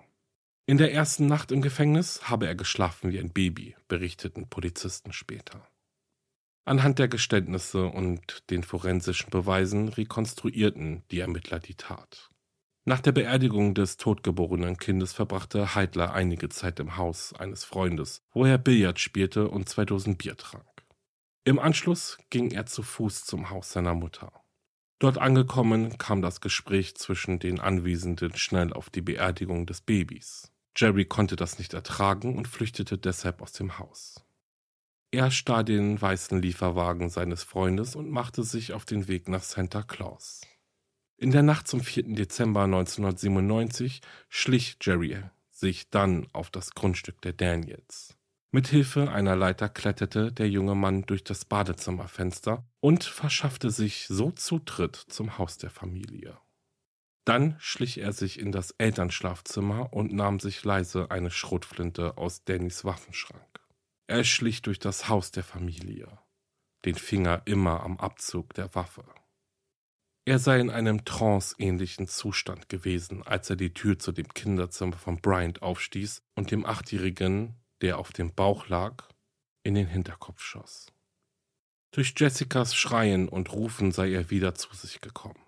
In 0.66 0.78
der 0.78 0.92
ersten 0.92 1.26
Nacht 1.26 1.52
im 1.52 1.62
Gefängnis 1.62 2.28
habe 2.28 2.48
er 2.48 2.56
geschlafen 2.56 3.12
wie 3.12 3.20
ein 3.20 3.32
Baby, 3.32 3.76
berichteten 3.86 4.48
Polizisten 4.48 5.12
später. 5.12 5.68
Anhand 6.66 6.98
der 6.98 7.06
Geständnisse 7.06 7.86
und 7.86 8.50
den 8.50 8.64
forensischen 8.64 9.30
Beweisen 9.30 9.88
rekonstruierten 9.88 11.04
die 11.12 11.20
Ermittler 11.20 11.60
die 11.60 11.76
Tat. 11.76 12.28
Nach 12.84 13.00
der 13.00 13.12
Beerdigung 13.12 13.72
des 13.74 13.98
totgeborenen 13.98 14.76
Kindes 14.76 15.12
verbrachte 15.12 15.76
Heidler 15.76 16.12
einige 16.12 16.48
Zeit 16.48 16.80
im 16.80 16.96
Haus 16.96 17.32
eines 17.32 17.62
Freundes, 17.62 18.20
wo 18.32 18.44
er 18.44 18.58
Billard 18.58 18.98
spielte 18.98 19.48
und 19.48 19.68
zwei 19.68 19.84
Dosen 19.84 20.16
Bier 20.16 20.36
trank. 20.36 20.66
Im 21.44 21.60
Anschluss 21.60 22.18
ging 22.30 22.50
er 22.50 22.66
zu 22.66 22.82
Fuß 22.82 23.24
zum 23.24 23.50
Haus 23.50 23.70
seiner 23.70 23.94
Mutter. 23.94 24.32
Dort 24.98 25.18
angekommen 25.18 25.98
kam 25.98 26.20
das 26.20 26.40
Gespräch 26.40 26.96
zwischen 26.96 27.38
den 27.38 27.60
Anwesenden 27.60 28.36
schnell 28.36 28.72
auf 28.72 28.90
die 28.90 29.02
Beerdigung 29.02 29.66
des 29.66 29.82
Babys. 29.82 30.50
Jerry 30.76 31.04
konnte 31.04 31.36
das 31.36 31.60
nicht 31.60 31.74
ertragen 31.74 32.36
und 32.36 32.48
flüchtete 32.48 32.98
deshalb 32.98 33.40
aus 33.40 33.52
dem 33.52 33.78
Haus. 33.78 34.25
Er 35.10 35.30
starr 35.30 35.64
den 35.64 36.00
weißen 36.00 36.42
Lieferwagen 36.42 37.08
seines 37.08 37.42
Freundes 37.42 37.94
und 37.94 38.10
machte 38.10 38.42
sich 38.42 38.72
auf 38.72 38.84
den 38.84 39.08
Weg 39.08 39.28
nach 39.28 39.42
Santa 39.42 39.82
Claus. 39.82 40.42
In 41.16 41.30
der 41.30 41.42
Nacht 41.42 41.68
zum 41.68 41.80
4. 41.80 42.14
Dezember 42.14 42.64
1997 42.64 44.02
schlich 44.28 44.76
Jerry 44.82 45.22
sich 45.50 45.88
dann 45.88 46.26
auf 46.32 46.50
das 46.50 46.72
Grundstück 46.72 47.22
der 47.22 47.32
Daniels. 47.32 48.16
Mit 48.52 48.68
Hilfe 48.68 49.10
einer 49.10 49.36
Leiter 49.36 49.68
kletterte 49.68 50.32
der 50.32 50.48
junge 50.48 50.74
Mann 50.74 51.02
durch 51.02 51.24
das 51.24 51.44
Badezimmerfenster 51.44 52.64
und 52.80 53.04
verschaffte 53.04 53.70
sich 53.70 54.06
so 54.08 54.30
Zutritt 54.30 54.96
zum 54.96 55.38
Haus 55.38 55.58
der 55.58 55.70
Familie. 55.70 56.38
Dann 57.24 57.56
schlich 57.58 57.98
er 57.98 58.12
sich 58.12 58.38
in 58.38 58.52
das 58.52 58.70
Elternschlafzimmer 58.72 59.92
und 59.92 60.12
nahm 60.12 60.38
sich 60.38 60.62
leise 60.64 61.10
eine 61.10 61.30
Schrotflinte 61.30 62.18
aus 62.18 62.44
Dannys 62.44 62.84
Waffenschrank. 62.84 63.55
Er 64.08 64.22
schlich 64.22 64.62
durch 64.62 64.78
das 64.78 65.08
Haus 65.08 65.32
der 65.32 65.42
Familie, 65.42 66.18
den 66.84 66.94
Finger 66.94 67.42
immer 67.44 67.82
am 67.82 67.98
Abzug 67.98 68.54
der 68.54 68.74
Waffe. 68.74 69.04
Er 70.24 70.38
sei 70.38 70.60
in 70.60 70.70
einem 70.70 71.04
tranceähnlichen 71.04 72.06
Zustand 72.06 72.68
gewesen, 72.68 73.22
als 73.24 73.50
er 73.50 73.56
die 73.56 73.74
Tür 73.74 73.98
zu 73.98 74.12
dem 74.12 74.28
Kinderzimmer 74.28 74.96
von 74.96 75.20
Bryant 75.20 75.62
aufstieß 75.62 76.22
und 76.34 76.50
dem 76.50 76.66
Achtjährigen, 76.66 77.56
der 77.80 77.98
auf 77.98 78.12
dem 78.12 78.32
Bauch 78.32 78.68
lag, 78.68 79.08
in 79.62 79.74
den 79.74 79.86
Hinterkopf 79.86 80.40
schoss. 80.40 80.92
Durch 81.92 82.14
Jessicas 82.16 82.74
Schreien 82.74 83.28
und 83.28 83.52
Rufen 83.52 83.90
sei 83.90 84.12
er 84.12 84.30
wieder 84.30 84.54
zu 84.54 84.74
sich 84.74 85.00
gekommen. 85.00 85.40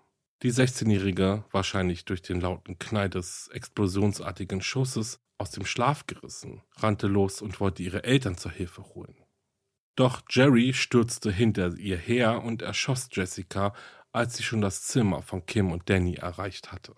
Die 0.43 0.51
16-Jährige, 0.51 1.43
wahrscheinlich 1.51 2.05
durch 2.05 2.21
den 2.21 2.39
lauten 2.39 2.79
Knall 2.79 3.09
des 3.09 3.49
explosionsartigen 3.49 4.61
Schusses, 4.61 5.19
aus 5.39 5.51
dem 5.51 5.65
Schlaf 5.65 6.05
gerissen, 6.05 6.61
rannte 6.75 7.07
los 7.07 7.41
und 7.41 7.59
wollte 7.59 7.81
ihre 7.81 8.03
Eltern 8.03 8.37
zur 8.37 8.51
Hilfe 8.51 8.83
holen. 8.83 9.15
Doch 9.95 10.21
Jerry 10.29 10.73
stürzte 10.73 11.31
hinter 11.31 11.75
ihr 11.77 11.97
her 11.97 12.43
und 12.43 12.61
erschoss 12.61 13.09
Jessica, 13.11 13.73
als 14.11 14.37
sie 14.37 14.43
schon 14.43 14.61
das 14.61 14.83
Zimmer 14.83 15.21
von 15.21 15.45
Kim 15.45 15.71
und 15.71 15.89
Danny 15.89 16.15
erreicht 16.15 16.71
hatte. 16.71 16.95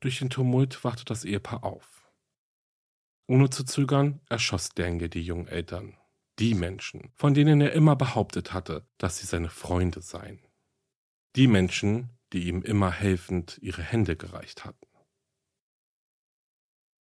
Durch 0.00 0.18
den 0.18 0.30
Tumult 0.30 0.82
wachte 0.84 1.04
das 1.04 1.24
Ehepaar 1.24 1.64
auf. 1.64 2.10
Ohne 3.28 3.50
zu 3.50 3.64
zögern 3.64 4.20
erschoss 4.28 4.70
Daniel 4.70 5.08
die 5.08 5.22
jungen 5.22 5.48
Eltern, 5.48 5.96
die 6.38 6.54
Menschen, 6.54 7.12
von 7.14 7.34
denen 7.34 7.60
er 7.60 7.72
immer 7.72 7.94
behauptet 7.94 8.52
hatte, 8.52 8.86
dass 8.96 9.18
sie 9.18 9.26
seine 9.26 9.50
Freunde 9.50 10.00
seien. 10.00 10.40
Die 11.36 11.46
Menschen, 11.46 12.18
die 12.32 12.48
ihm 12.48 12.62
immer 12.62 12.90
helfend 12.90 13.58
ihre 13.60 13.82
Hände 13.82 14.16
gereicht 14.16 14.64
hatten. 14.64 14.87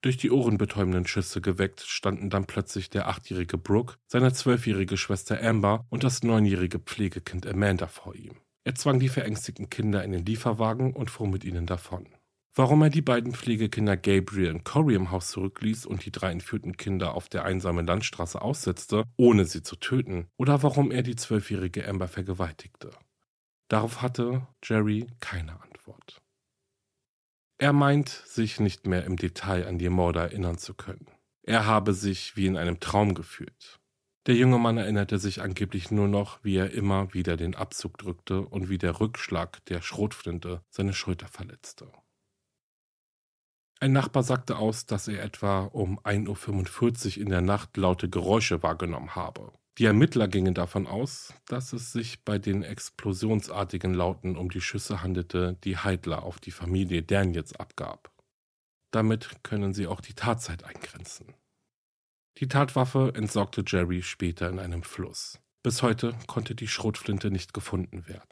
Durch 0.03 0.17
die 0.17 0.33
ohrenbetäubenden 0.33 1.07
Schüsse 1.07 1.41
geweckt, 1.41 1.81
standen 1.81 2.29
dann 2.29 2.47
plötzlich 2.47 2.91
der 2.91 3.07
achtjährige 3.07 3.57
Brooke, 3.57 3.95
seine 4.09 4.33
zwölfjährige 4.33 4.97
Schwester 4.97 5.41
Amber 5.41 5.87
und 5.91 6.03
das 6.03 6.25
neunjährige 6.25 6.81
Pflegekind 6.81 7.47
Amanda 7.47 7.87
vor 7.87 8.17
ihm. 8.17 8.35
Er 8.65 8.75
zwang 8.75 8.99
die 8.99 9.09
verängstigten 9.09 9.71
Kinder 9.71 10.03
in 10.03 10.11
den 10.11 10.27
Lieferwagen 10.27 10.93
und 10.93 11.09
fuhr 11.09 11.29
mit 11.29 11.45
ihnen 11.45 11.67
davon. 11.67 12.09
Warum 12.55 12.83
er 12.83 12.91
die 12.91 13.01
beiden 13.01 13.33
Pflegekinder 13.33 13.97
Gabriel 13.97 14.51
und 14.51 14.65
Corey 14.65 14.97
im 14.97 15.12
Haus 15.12 15.31
zurückließ 15.31 15.87
und 15.87 16.05
die 16.05 16.12
drei 16.12 16.33
entführten 16.33 16.77
Kinder 16.77 17.15
auf 17.15 17.29
der 17.29 17.45
einsamen 17.45 17.87
Landstraße 17.87 18.43
aussetzte, 18.43 19.05
ohne 19.17 19.47
sie 19.47 19.62
zu 19.62 19.77
töten, 19.77 20.27
oder 20.37 20.65
warum 20.65 20.91
er 20.91 21.03
die 21.03 21.17
zwölfjährige 21.17 21.88
Amber 21.88 22.09
vergewaltigte. 22.09 22.91
Darauf 23.69 24.03
hatte 24.03 24.49
Jerry 24.65 25.07
keine 25.21 25.62
Antwort. 25.62 26.21
Er 27.62 27.72
meint, 27.72 28.09
sich 28.09 28.59
nicht 28.59 28.88
mehr 28.88 29.05
im 29.05 29.16
Detail 29.16 29.68
an 29.68 29.79
die 29.79 29.88
Morde 29.88 30.18
erinnern 30.18 30.59
zu 30.59 30.75
können. 30.75 31.07
Er 31.44 31.64
habe 31.64 31.94
sich 31.94 32.37
wie 32.37 32.46
in 32.46 32.57
einem 32.57 32.81
Traum 32.81 33.14
gefühlt. 33.14 33.79
Der 34.27 34.35
junge 34.35 34.59
Mann 34.59 34.79
erinnerte 34.79 35.20
sich 35.20 35.42
angeblich 35.42 35.92
nur 35.92 36.09
noch, 36.09 36.42
wie 36.42 36.57
er 36.57 36.72
immer 36.72 37.14
wieder 37.14 37.37
den 37.37 37.55
Abzug 37.55 37.98
drückte 37.98 38.40
und 38.40 38.68
wie 38.68 38.79
der 38.79 38.98
Rückschlag 38.98 39.64
der 39.66 39.81
Schrotflinte 39.81 40.64
seine 40.70 40.92
Schulter 40.92 41.29
verletzte. 41.29 41.92
Ein 43.79 43.92
Nachbar 43.92 44.25
sagte 44.25 44.57
aus, 44.57 44.87
dass 44.87 45.07
er 45.07 45.22
etwa 45.22 45.61
um 45.66 46.01
1.45 46.01 47.18
Uhr 47.18 47.22
in 47.22 47.29
der 47.29 47.42
Nacht 47.42 47.77
laute 47.77 48.11
Geräusche 48.11 48.64
wahrgenommen 48.64 49.14
habe. 49.14 49.53
Die 49.79 49.87
Ermittler 49.87 50.29
gingen 50.29 50.53
davon 50.53 50.87
aus, 50.87 51.33
dass 51.47 51.73
es 51.73 51.93
sich 51.93 52.25
bei 52.25 52.39
den 52.39 52.63
explosionsartigen 52.63 53.95
Lauten 53.95 54.37
um 54.37 54.51
die 54.51 54.61
Schüsse 54.61 55.03
handelte, 55.03 55.57
die 55.65 55.79
Heidler 55.79 56.25
auf 56.25 56.39
die 56.39 56.51
Familie 56.51 57.03
Daniels 57.03 57.55
abgab. 57.55 58.13
Damit 58.91 59.43
können 59.43 59.73
sie 59.73 59.87
auch 59.87 60.03
die 60.03 60.13
Tatzeit 60.13 60.65
eingrenzen. 60.65 61.35
Die 62.39 62.49
Tatwaffe 62.49 63.13
entsorgte 63.15 63.65
Jerry 63.67 64.03
später 64.03 64.51
in 64.51 64.59
einem 64.59 64.83
Fluss. 64.83 65.39
Bis 65.63 65.83
heute 65.83 66.15
konnte 66.27 66.55
die 66.55 66.69
Schrotflinte 66.69 67.31
nicht 67.31 67.55
gefunden 67.55 68.07
werden. 68.07 68.29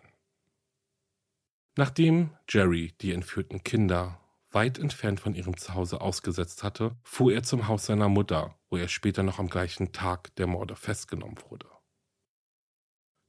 Nachdem 1.76 2.30
Jerry 2.48 2.92
die 3.00 3.12
entführten 3.12 3.64
Kinder 3.64 4.20
weit 4.50 4.78
entfernt 4.78 5.20
von 5.20 5.34
ihrem 5.34 5.56
Zuhause 5.56 6.00
ausgesetzt 6.00 6.62
hatte, 6.64 6.96
fuhr 7.02 7.32
er 7.32 7.42
zum 7.42 7.68
Haus 7.68 7.86
seiner 7.86 8.08
Mutter, 8.08 8.58
wo 8.70 8.76
er 8.76 8.88
später 8.88 9.22
noch 9.22 9.38
am 9.38 9.48
gleichen 9.48 9.92
Tag 9.92 10.34
der 10.36 10.46
Morde 10.46 10.76
festgenommen 10.76 11.36
wurde. 11.48 11.66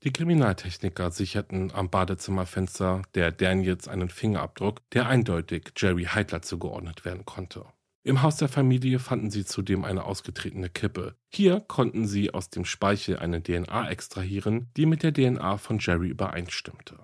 Die 0.04 0.14
Kriminaltechniker 0.14 1.12
sicherten 1.12 1.72
am 1.72 1.90
Badezimmerfenster 1.90 3.04
der 3.14 3.32
Daniels 3.32 3.88
einen 3.88 4.10
Fingerabdruck, 4.10 4.90
der 4.92 5.08
eindeutig 5.08 5.74
Jerry 5.78 6.06
Heidler 6.06 6.42
zugeordnet 6.42 7.06
werden 7.06 7.26
konnte. 7.26 7.66
Im 8.04 8.24
Haus 8.24 8.38
der 8.38 8.50
Familie 8.50 8.98
fanden 8.98 9.30
sie 9.30 9.46
zudem 9.46 9.86
eine 9.86 10.06
ausgetretene 10.06 10.70
Kippe. 10.70 11.16
Hier 11.28 11.60
konnten 11.60 12.08
sie 12.08 12.34
aus 12.34 12.50
dem 12.50 12.66
Speichel 12.66 13.20
eine 13.20 13.44
DNA 13.44 13.90
extrahieren, 13.90 14.72
die 14.76 14.88
mit 14.88 15.04
der 15.04 15.14
DNA 15.14 15.58
von 15.58 15.78
Jerry 15.78 16.08
übereinstimmte. 16.08 16.98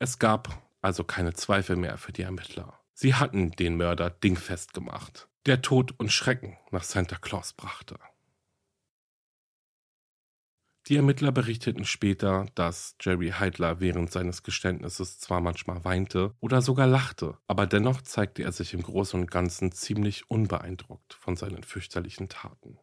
Es 0.00 0.18
gab 0.18 0.60
also 0.82 1.04
keine 1.04 1.34
Zweifel 1.34 1.76
mehr 1.76 1.98
für 1.98 2.12
die 2.12 2.22
Ermittler. 2.22 2.80
Sie 2.94 3.14
hatten 3.14 3.52
den 3.52 3.76
Mörder 3.76 4.10
dingfest 4.10 4.74
gemacht, 4.74 5.28
der 5.46 5.60
Tod 5.60 5.94
und 5.98 6.10
Schrecken 6.10 6.56
nach 6.70 6.84
Santa 6.84 7.16
Claus 7.16 7.52
brachte. 7.52 7.98
Die 10.86 10.96
Ermittler 10.96 11.32
berichteten 11.32 11.86
später, 11.86 12.46
dass 12.54 12.96
Jerry 13.00 13.30
Heidler 13.30 13.80
während 13.80 14.12
seines 14.12 14.42
Geständnisses 14.42 15.18
zwar 15.18 15.40
manchmal 15.40 15.82
weinte 15.84 16.34
oder 16.40 16.60
sogar 16.60 16.86
lachte, 16.86 17.38
aber 17.46 17.66
dennoch 17.66 18.02
zeigte 18.02 18.42
er 18.42 18.52
sich 18.52 18.74
im 18.74 18.82
Großen 18.82 19.18
und 19.18 19.30
Ganzen 19.30 19.72
ziemlich 19.72 20.30
unbeeindruckt 20.30 21.14
von 21.14 21.36
seinen 21.36 21.62
fürchterlichen 21.62 22.28
Taten. 22.28 22.78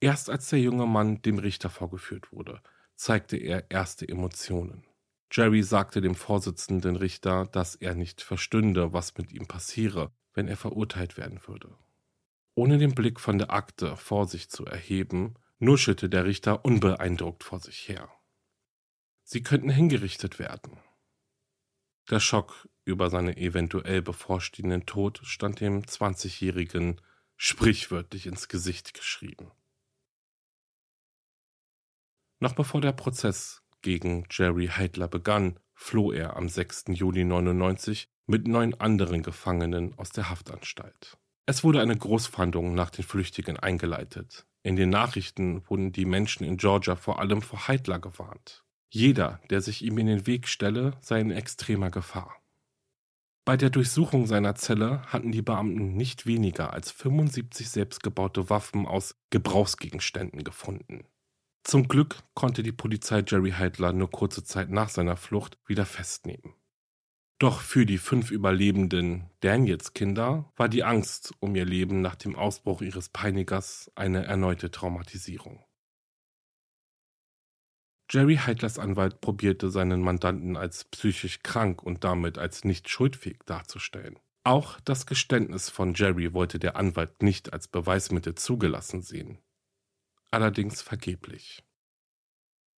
Erst 0.00 0.28
als 0.28 0.50
der 0.50 0.60
junge 0.60 0.86
Mann 0.86 1.22
dem 1.22 1.38
Richter 1.38 1.70
vorgeführt 1.70 2.32
wurde, 2.32 2.60
zeigte 2.96 3.36
er 3.38 3.70
erste 3.70 4.06
Emotionen. 4.06 4.84
Jerry 5.30 5.62
sagte 5.62 6.02
dem 6.02 6.14
Vorsitzenden 6.14 6.96
Richter, 6.96 7.46
dass 7.46 7.74
er 7.76 7.94
nicht 7.94 8.20
verstünde, 8.20 8.92
was 8.92 9.16
mit 9.16 9.32
ihm 9.32 9.46
passiere, 9.46 10.12
wenn 10.34 10.48
er 10.48 10.56
verurteilt 10.56 11.16
werden 11.16 11.40
würde. 11.46 11.76
Ohne 12.54 12.78
den 12.78 12.94
Blick 12.94 13.20
von 13.20 13.38
der 13.38 13.50
Akte 13.50 13.96
vor 13.96 14.26
sich 14.26 14.50
zu 14.50 14.64
erheben, 14.66 15.34
nuschelte 15.58 16.08
der 16.08 16.24
Richter 16.24 16.64
unbeeindruckt 16.64 17.44
vor 17.44 17.60
sich 17.60 17.88
her. 17.88 18.10
Sie 19.22 19.42
könnten 19.42 19.70
hingerichtet 19.70 20.38
werden. 20.38 20.78
Der 22.10 22.20
Schock 22.20 22.68
über 22.84 23.10
seinen 23.10 23.36
eventuell 23.36 24.02
bevorstehenden 24.02 24.86
Tod 24.86 25.20
stand 25.24 25.60
dem 25.60 25.82
20-Jährigen 25.82 27.00
sprichwörtlich 27.36 28.26
ins 28.26 28.48
Gesicht 28.48 28.92
geschrieben. 28.94 29.52
Noch 32.40 32.54
bevor 32.54 32.80
der 32.80 32.92
Prozess 32.92 33.62
gegen 33.82 34.26
Jerry 34.30 34.66
Heidler 34.66 35.08
begann, 35.08 35.60
floh 35.74 36.12
er 36.12 36.36
am 36.36 36.48
6. 36.48 36.86
Juli 36.88 37.24
99 37.24 38.11
mit 38.26 38.46
neun 38.46 38.74
anderen 38.74 39.22
Gefangenen 39.22 39.96
aus 39.98 40.10
der 40.10 40.30
Haftanstalt. 40.30 41.18
Es 41.46 41.64
wurde 41.64 41.80
eine 41.80 41.96
Großfahndung 41.96 42.74
nach 42.74 42.90
den 42.90 43.04
Flüchtigen 43.04 43.58
eingeleitet. 43.58 44.46
In 44.62 44.76
den 44.76 44.90
Nachrichten 44.90 45.68
wurden 45.68 45.92
die 45.92 46.04
Menschen 46.04 46.44
in 46.44 46.56
Georgia 46.56 46.94
vor 46.94 47.18
allem 47.18 47.42
vor 47.42 47.66
Heidler 47.66 47.98
gewarnt. 47.98 48.64
Jeder, 48.90 49.40
der 49.50 49.60
sich 49.60 49.82
ihm 49.82 49.98
in 49.98 50.06
den 50.06 50.26
Weg 50.26 50.46
stelle, 50.46 50.92
sei 51.00 51.20
in 51.20 51.30
extremer 51.30 51.90
Gefahr. 51.90 52.42
Bei 53.44 53.56
der 53.56 53.70
Durchsuchung 53.70 54.26
seiner 54.26 54.54
Zelle 54.54 55.02
hatten 55.06 55.32
die 55.32 55.42
Beamten 55.42 55.96
nicht 55.96 56.26
weniger 56.26 56.72
als 56.72 56.92
75 56.92 57.68
selbstgebaute 57.70 58.50
Waffen 58.50 58.86
aus 58.86 59.16
Gebrauchsgegenständen 59.30 60.44
gefunden. 60.44 61.06
Zum 61.64 61.88
Glück 61.88 62.22
konnte 62.34 62.62
die 62.62 62.70
Polizei 62.70 63.24
Jerry 63.26 63.50
Heidler 63.50 63.92
nur 63.92 64.10
kurze 64.10 64.44
Zeit 64.44 64.70
nach 64.70 64.90
seiner 64.90 65.16
Flucht 65.16 65.58
wieder 65.66 65.86
festnehmen. 65.86 66.54
Doch 67.42 67.60
für 67.60 67.86
die 67.86 67.98
fünf 67.98 68.30
überlebenden 68.30 69.28
Daniels-Kinder 69.40 70.52
war 70.54 70.68
die 70.68 70.84
Angst 70.84 71.34
um 71.40 71.56
ihr 71.56 71.64
Leben 71.64 72.00
nach 72.00 72.14
dem 72.14 72.36
Ausbruch 72.36 72.82
ihres 72.82 73.08
Peinigers 73.08 73.90
eine 73.96 74.24
erneute 74.24 74.70
Traumatisierung. 74.70 75.64
Jerry 78.08 78.36
Heidlers 78.36 78.78
Anwalt 78.78 79.20
probierte 79.20 79.70
seinen 79.70 80.02
Mandanten 80.02 80.56
als 80.56 80.84
psychisch 80.84 81.40
krank 81.42 81.82
und 81.82 82.04
damit 82.04 82.38
als 82.38 82.62
nicht 82.62 82.88
schuldfähig 82.88 83.40
darzustellen. 83.44 84.20
Auch 84.44 84.78
das 84.78 85.06
Geständnis 85.06 85.68
von 85.68 85.94
Jerry 85.94 86.34
wollte 86.34 86.60
der 86.60 86.76
Anwalt 86.76 87.24
nicht 87.24 87.52
als 87.52 87.66
Beweismittel 87.66 88.36
zugelassen 88.36 89.02
sehen. 89.02 89.38
Allerdings 90.30 90.80
vergeblich. 90.80 91.64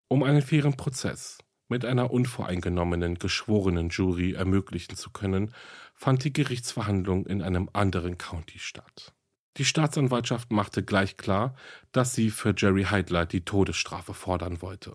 Um 0.07 0.23
einen 0.23 0.41
fairen 0.41 0.77
Prozess 0.77 1.39
mit 1.73 1.87
einer 1.87 2.11
unvoreingenommenen 2.11 3.19
geschworenen 3.19 3.89
Jury 3.89 4.35
ermöglichen 4.35 4.95
zu 4.95 5.09
können, 5.09 5.55
fand 5.95 6.23
die 6.23 6.33
Gerichtsverhandlung 6.33 7.25
in 7.25 7.41
einem 7.41 7.71
anderen 7.73 8.19
County 8.19 8.59
statt. 8.59 9.15
Die 9.57 9.65
Staatsanwaltschaft 9.65 10.53
machte 10.53 10.83
gleich 10.83 11.17
klar, 11.17 11.57
dass 11.91 12.15
sie 12.15 12.29
für 12.29 12.53
Jerry 12.55 12.85
Heidler 12.85 13.25
die 13.25 13.47
Todesstrafe 13.47 14.13
fordern 14.13 14.61
wollte. 14.61 14.95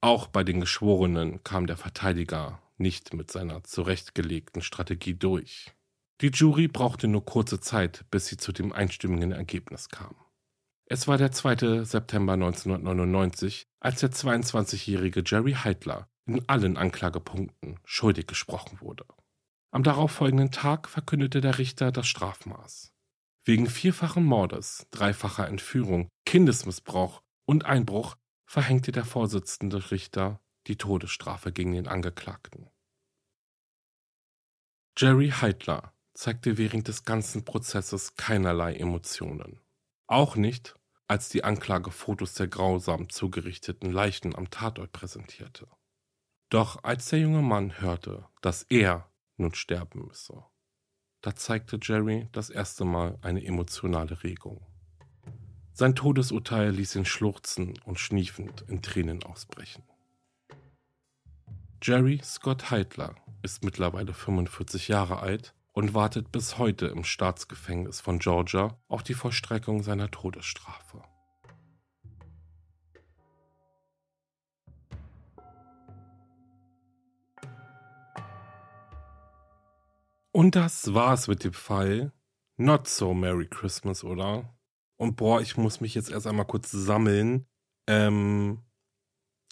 Auch 0.00 0.28
bei 0.28 0.44
den 0.44 0.60
Geschworenen 0.60 1.42
kam 1.42 1.66
der 1.66 1.76
Verteidiger 1.76 2.62
nicht 2.78 3.12
mit 3.12 3.32
seiner 3.32 3.64
zurechtgelegten 3.64 4.62
Strategie 4.62 5.14
durch. 5.14 5.72
Die 6.20 6.28
Jury 6.28 6.68
brauchte 6.68 7.08
nur 7.08 7.24
kurze 7.24 7.58
Zeit, 7.58 8.04
bis 8.12 8.26
sie 8.26 8.36
zu 8.36 8.52
dem 8.52 8.72
einstimmigen 8.72 9.32
Ergebnis 9.32 9.88
kam. 9.88 10.14
Es 10.86 11.08
war 11.08 11.16
der 11.16 11.32
2. 11.32 11.84
September 11.84 12.34
1999, 12.34 13.66
als 13.80 14.00
der 14.00 14.10
22-jährige 14.10 15.22
Jerry 15.24 15.52
Heidler 15.52 16.08
in 16.26 16.46
allen 16.48 16.76
Anklagepunkten 16.76 17.80
schuldig 17.84 18.26
gesprochen 18.26 18.80
wurde. 18.80 19.06
Am 19.70 19.82
darauffolgenden 19.82 20.50
Tag 20.50 20.88
verkündete 20.88 21.40
der 21.40 21.58
Richter 21.58 21.90
das 21.90 22.06
Strafmaß. 22.06 22.92
Wegen 23.44 23.66
vierfachen 23.68 24.24
Mordes, 24.24 24.86
dreifacher 24.90 25.48
Entführung, 25.48 26.08
Kindesmissbrauch 26.26 27.22
und 27.46 27.64
Einbruch 27.64 28.16
verhängte 28.46 28.92
der 28.92 29.04
Vorsitzende 29.04 29.90
Richter 29.90 30.40
die 30.66 30.76
Todesstrafe 30.76 31.52
gegen 31.52 31.72
den 31.72 31.88
Angeklagten. 31.88 32.70
Jerry 34.96 35.30
Heidler 35.30 35.92
zeigte 36.14 36.56
während 36.56 36.88
des 36.88 37.04
ganzen 37.04 37.44
Prozesses 37.44 38.14
keinerlei 38.16 38.76
Emotionen. 38.76 39.63
Auch 40.14 40.36
nicht, 40.36 40.76
als 41.08 41.28
die 41.28 41.42
Anklage 41.42 41.90
Fotos 41.90 42.34
der 42.34 42.46
grausam 42.46 43.08
zugerichteten 43.08 43.90
Leichen 43.90 44.36
am 44.36 44.48
Tatort 44.48 44.92
präsentierte. 44.92 45.66
Doch 46.50 46.84
als 46.84 47.08
der 47.08 47.18
junge 47.18 47.42
Mann 47.42 47.80
hörte, 47.80 48.28
dass 48.40 48.62
er 48.68 49.10
nun 49.38 49.54
sterben 49.54 50.06
müsse, 50.06 50.44
da 51.20 51.34
zeigte 51.34 51.80
Jerry 51.82 52.28
das 52.30 52.48
erste 52.48 52.84
Mal 52.84 53.18
eine 53.22 53.44
emotionale 53.44 54.22
Regung. 54.22 54.64
Sein 55.72 55.96
Todesurteil 55.96 56.70
ließ 56.70 56.94
ihn 56.94 57.06
schluchzen 57.06 57.76
und 57.84 57.98
schniefend 57.98 58.64
in 58.68 58.82
Tränen 58.82 59.24
ausbrechen. 59.24 59.82
Jerry 61.82 62.20
Scott 62.22 62.70
Heidler 62.70 63.16
ist 63.42 63.64
mittlerweile 63.64 64.14
45 64.14 64.86
Jahre 64.86 65.18
alt 65.18 65.56
und 65.74 65.92
wartet 65.92 66.32
bis 66.32 66.56
heute 66.56 66.86
im 66.86 67.04
Staatsgefängnis 67.04 68.00
von 68.00 68.20
Georgia 68.20 68.78
auf 68.88 69.02
die 69.02 69.14
Vollstreckung 69.14 69.82
seiner 69.82 70.10
Todesstrafe. 70.10 71.02
Und 80.30 80.56
das 80.56 80.94
war's 80.94 81.28
mit 81.28 81.44
dem 81.44 81.52
Fall. 81.52 82.12
Not 82.56 82.88
so 82.88 83.12
Merry 83.14 83.46
Christmas, 83.46 84.04
oder? 84.04 84.56
Und 84.96 85.16
boah, 85.16 85.40
ich 85.40 85.56
muss 85.56 85.80
mich 85.80 85.94
jetzt 85.94 86.10
erst 86.10 86.26
einmal 86.26 86.46
kurz 86.46 86.70
sammeln. 86.70 87.46
Ähm, 87.88 88.62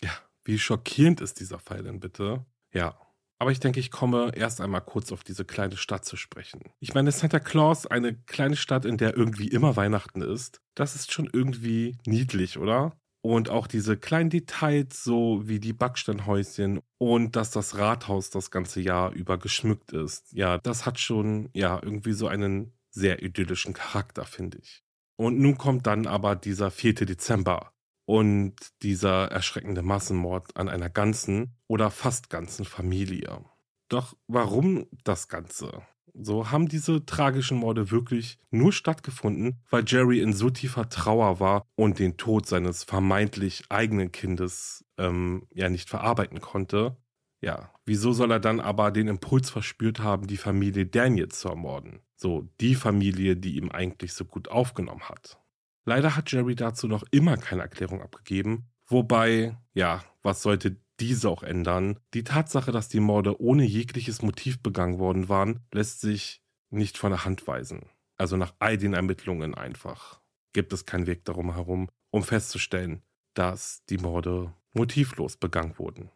ja, 0.02 0.10
wie 0.44 0.58
schockierend 0.58 1.20
ist 1.20 1.40
dieser 1.40 1.58
Fall 1.58 1.82
denn 1.82 2.00
bitte? 2.00 2.46
Ja, 2.72 2.96
aber 3.42 3.50
ich 3.50 3.58
denke, 3.58 3.80
ich 3.80 3.90
komme 3.90 4.30
erst 4.36 4.60
einmal 4.60 4.82
kurz 4.82 5.10
auf 5.10 5.24
diese 5.24 5.44
kleine 5.44 5.76
Stadt 5.76 6.04
zu 6.04 6.16
sprechen. 6.16 6.60
Ich 6.78 6.94
meine, 6.94 7.10
Santa 7.10 7.40
Claus, 7.40 7.88
eine 7.88 8.14
kleine 8.14 8.54
Stadt, 8.54 8.84
in 8.84 8.98
der 8.98 9.16
irgendwie 9.16 9.48
immer 9.48 9.74
Weihnachten 9.74 10.22
ist, 10.22 10.60
das 10.76 10.94
ist 10.94 11.10
schon 11.10 11.28
irgendwie 11.32 11.98
niedlich, 12.06 12.56
oder? 12.56 12.92
Und 13.20 13.50
auch 13.50 13.66
diese 13.66 13.96
kleinen 13.96 14.30
Details, 14.30 15.02
so 15.02 15.42
wie 15.48 15.58
die 15.58 15.72
Backsteinhäuschen 15.72 16.82
und 16.98 17.34
dass 17.34 17.50
das 17.50 17.76
Rathaus 17.76 18.30
das 18.30 18.52
ganze 18.52 18.80
Jahr 18.80 19.10
über 19.10 19.38
geschmückt 19.38 19.90
ist. 19.90 20.32
Ja, 20.32 20.58
das 20.58 20.86
hat 20.86 21.00
schon, 21.00 21.48
ja, 21.52 21.80
irgendwie 21.82 22.12
so 22.12 22.28
einen 22.28 22.72
sehr 22.90 23.24
idyllischen 23.24 23.74
Charakter, 23.74 24.24
finde 24.24 24.58
ich. 24.62 24.84
Und 25.16 25.40
nun 25.40 25.58
kommt 25.58 25.88
dann 25.88 26.06
aber 26.06 26.36
dieser 26.36 26.70
4. 26.70 26.94
Dezember 26.94 27.72
und 28.06 28.54
dieser 28.82 29.32
erschreckende 29.32 29.82
Massenmord 29.82 30.56
an 30.56 30.68
einer 30.68 30.90
ganzen 30.90 31.56
oder 31.72 31.90
fast 31.90 32.28
ganzen 32.28 32.66
Familie. 32.66 33.42
Doch 33.88 34.14
warum 34.26 34.84
das 35.04 35.28
Ganze? 35.28 35.80
So 36.12 36.50
haben 36.50 36.68
diese 36.68 37.06
tragischen 37.06 37.56
Morde 37.56 37.90
wirklich 37.90 38.36
nur 38.50 38.74
stattgefunden, 38.74 39.62
weil 39.70 39.82
Jerry 39.86 40.20
in 40.20 40.34
so 40.34 40.50
tiefer 40.50 40.90
Trauer 40.90 41.40
war 41.40 41.64
und 41.74 41.98
den 41.98 42.18
Tod 42.18 42.46
seines 42.46 42.84
vermeintlich 42.84 43.64
eigenen 43.70 44.12
Kindes 44.12 44.84
ähm, 44.98 45.46
ja 45.54 45.70
nicht 45.70 45.88
verarbeiten 45.88 46.42
konnte. 46.42 46.98
Ja, 47.40 47.72
wieso 47.86 48.12
soll 48.12 48.32
er 48.32 48.40
dann 48.40 48.60
aber 48.60 48.90
den 48.90 49.08
Impuls 49.08 49.48
verspürt 49.48 49.98
haben, 49.98 50.26
die 50.26 50.36
Familie 50.36 50.84
Daniel 50.84 51.28
zu 51.28 51.48
ermorden? 51.48 52.00
So 52.16 52.50
die 52.60 52.74
Familie, 52.74 53.34
die 53.34 53.56
ihm 53.56 53.70
eigentlich 53.70 54.12
so 54.12 54.26
gut 54.26 54.48
aufgenommen 54.48 55.08
hat. 55.08 55.40
Leider 55.86 56.16
hat 56.16 56.30
Jerry 56.32 56.54
dazu 56.54 56.86
noch 56.86 57.04
immer 57.12 57.38
keine 57.38 57.62
Erklärung 57.62 58.02
abgegeben, 58.02 58.66
wobei, 58.86 59.56
ja, 59.72 60.04
was 60.22 60.42
sollte 60.42 60.76
diese 61.00 61.28
auch 61.28 61.42
ändern? 61.42 61.98
Die 62.14 62.24
Tatsache, 62.24 62.72
dass 62.72 62.88
die 62.88 63.00
Morde 63.00 63.40
ohne 63.40 63.64
jegliches 63.64 64.22
Motiv 64.22 64.62
begangen 64.62 64.98
worden 64.98 65.28
waren, 65.28 65.60
lässt 65.72 66.00
sich 66.00 66.42
nicht 66.70 66.98
von 66.98 67.10
der 67.10 67.24
Hand 67.24 67.46
weisen. 67.46 67.86
Also 68.16 68.36
nach 68.36 68.54
all 68.58 68.78
den 68.78 68.94
Ermittlungen 68.94 69.54
einfach 69.54 70.20
gibt 70.52 70.72
es 70.72 70.86
keinen 70.86 71.06
Weg 71.06 71.24
darum 71.24 71.54
herum, 71.54 71.88
um 72.10 72.22
festzustellen, 72.22 73.02
dass 73.34 73.84
die 73.86 73.98
Morde 73.98 74.52
motivlos 74.72 75.36
begangen 75.36 75.78
wurden. 75.78 76.10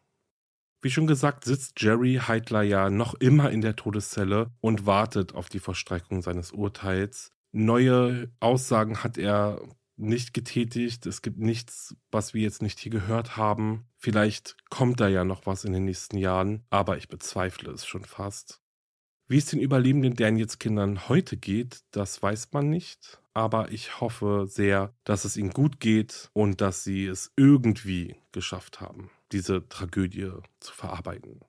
Wie 0.83 0.91
schon 0.91 1.07
gesagt, 1.07 1.45
sitzt 1.45 1.81
Jerry 1.81 2.20
Heidler 2.27 2.62
ja 2.62 2.91
noch 2.91 3.14
immer 3.14 3.51
in 3.51 3.61
der 3.61 3.77
Todeszelle 3.77 4.51
und 4.61 4.87
wartet 4.87 5.35
auf 5.35 5.49
die 5.49 5.59
Vollstreckung 5.59 6.22
seines 6.22 6.53
Urteils. 6.53 7.33
Neue 7.53 8.31
Aussagen 8.41 9.03
hat 9.03 9.18
er 9.18 9.61
nicht 9.97 10.34
getätigt. 10.34 11.07
Es 11.07 11.22
gibt 11.22 11.38
nichts, 11.38 11.97
was 12.11 12.34
wir 12.34 12.42
jetzt 12.42 12.62
nicht 12.62 12.78
hier 12.78 12.92
gehört 12.92 13.36
haben. 13.36 13.86
Vielleicht 13.97 14.57
kommt 14.70 15.01
da 15.01 15.09
ja 15.09 15.24
noch 15.24 15.47
was 15.47 15.64
in 15.64 15.72
den 15.72 15.84
nächsten 15.84 16.18
Jahren, 16.18 16.64
aber 16.70 16.99
ich 16.99 17.09
bezweifle 17.09 17.70
es 17.72 17.86
schon 17.86 18.05
fast. 18.05 18.61
Wie 19.28 19.38
es 19.38 19.47
den 19.47 19.61
überlebenden 19.61 20.14
Daniels 20.14 20.59
Kindern 20.61 21.09
heute 21.09 21.36
geht, 21.36 21.80
das 21.90 22.22
weiß 22.22 22.53
man 22.53 22.70
nicht, 22.70 23.20
aber 23.34 23.72
ich 23.72 24.01
hoffe 24.01 24.47
sehr, 24.49 24.94
dass 25.03 25.24
es 25.24 25.36
ihnen 25.36 25.51
gut 25.51 25.80
geht 25.80 26.30
und 26.32 26.61
dass 26.61 26.84
sie 26.84 27.07
es 27.07 27.32
irgendwie 27.36 28.16
geschafft 28.30 28.80
haben, 28.80 29.11
diese 29.32 29.68
Tragödie 29.68 30.30
zu 30.61 30.72
verarbeiten. 30.72 31.40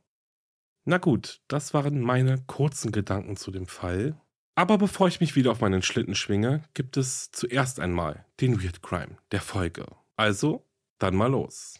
Na 0.85 0.97
gut, 0.97 1.41
das 1.47 1.75
waren 1.75 2.01
meine 2.01 2.41
kurzen 2.47 2.91
Gedanken 2.91 3.35
zu 3.35 3.51
dem 3.51 3.67
Fall. 3.67 4.19
Aber 4.57 4.79
bevor 4.79 5.07
ich 5.07 5.19
mich 5.19 5.35
wieder 5.35 5.51
auf 5.51 5.61
meinen 5.61 5.83
Schlitten 5.83 6.15
schwinge, 6.15 6.63
gibt 6.73 6.97
es 6.97 7.29
zuerst 7.31 7.79
einmal 7.79 8.25
den 8.41 8.59
Weird 8.63 8.81
Crime 8.81 9.19
der 9.31 9.39
Folge. 9.39 9.85
Also, 10.15 10.65
dann 10.97 11.15
mal 11.15 11.29
los. 11.29 11.79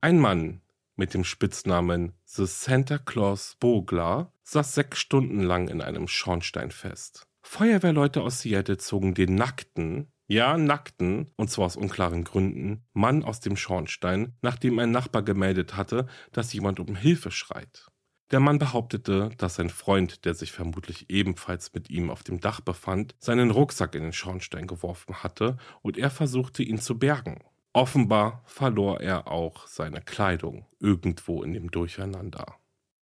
Ein 0.00 0.18
Mann 0.18 0.62
mit 0.96 1.14
dem 1.14 1.22
Spitznamen 1.22 2.14
The 2.24 2.44
Santa 2.44 2.98
Claus 2.98 3.56
Bogler 3.60 4.32
saß 4.42 4.74
sechs 4.74 4.98
Stunden 4.98 5.42
lang 5.42 5.68
in 5.68 5.80
einem 5.80 6.08
Schornstein 6.08 6.72
fest. 6.72 7.28
Feuerwehrleute 7.42 8.22
aus 8.22 8.40
Seattle 8.40 8.78
zogen 8.78 9.14
den 9.14 9.36
nackten, 9.36 10.10
ja 10.26 10.58
nackten, 10.58 11.30
und 11.36 11.50
zwar 11.50 11.66
aus 11.66 11.76
unklaren 11.76 12.24
Gründen, 12.24 12.84
Mann 12.94 13.22
aus 13.22 13.38
dem 13.38 13.56
Schornstein, 13.56 14.34
nachdem 14.42 14.80
ein 14.80 14.90
Nachbar 14.90 15.22
gemeldet 15.22 15.76
hatte, 15.76 16.08
dass 16.32 16.52
jemand 16.52 16.80
um 16.80 16.96
Hilfe 16.96 17.30
schreit. 17.30 17.92
Der 18.32 18.40
Mann 18.40 18.58
behauptete, 18.58 19.30
dass 19.38 19.54
sein 19.54 19.70
Freund, 19.70 20.24
der 20.24 20.34
sich 20.34 20.50
vermutlich 20.50 21.10
ebenfalls 21.10 21.72
mit 21.74 21.90
ihm 21.90 22.10
auf 22.10 22.24
dem 22.24 22.40
Dach 22.40 22.60
befand, 22.60 23.14
seinen 23.20 23.52
Rucksack 23.52 23.94
in 23.94 24.02
den 24.02 24.12
Schornstein 24.12 24.66
geworfen 24.66 25.22
hatte 25.22 25.56
und 25.82 25.96
er 25.96 26.10
versuchte, 26.10 26.64
ihn 26.64 26.78
zu 26.78 26.98
bergen. 26.98 27.44
Offenbar 27.72 28.42
verlor 28.46 29.00
er 29.00 29.28
auch 29.30 29.66
seine 29.68 30.00
Kleidung 30.00 30.66
irgendwo 30.80 31.42
in 31.44 31.52
dem 31.52 31.70
Durcheinander. 31.70 32.56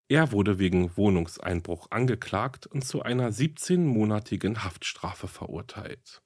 Er 0.08 0.32
wurde 0.32 0.58
wegen 0.58 0.94
Wohnungseinbruch 0.96 1.90
angeklagt 1.90 2.66
und 2.66 2.84
zu 2.84 3.02
einer 3.02 3.30
17-monatigen 3.30 4.62
Haftstrafe 4.62 5.28
verurteilt. 5.28 6.22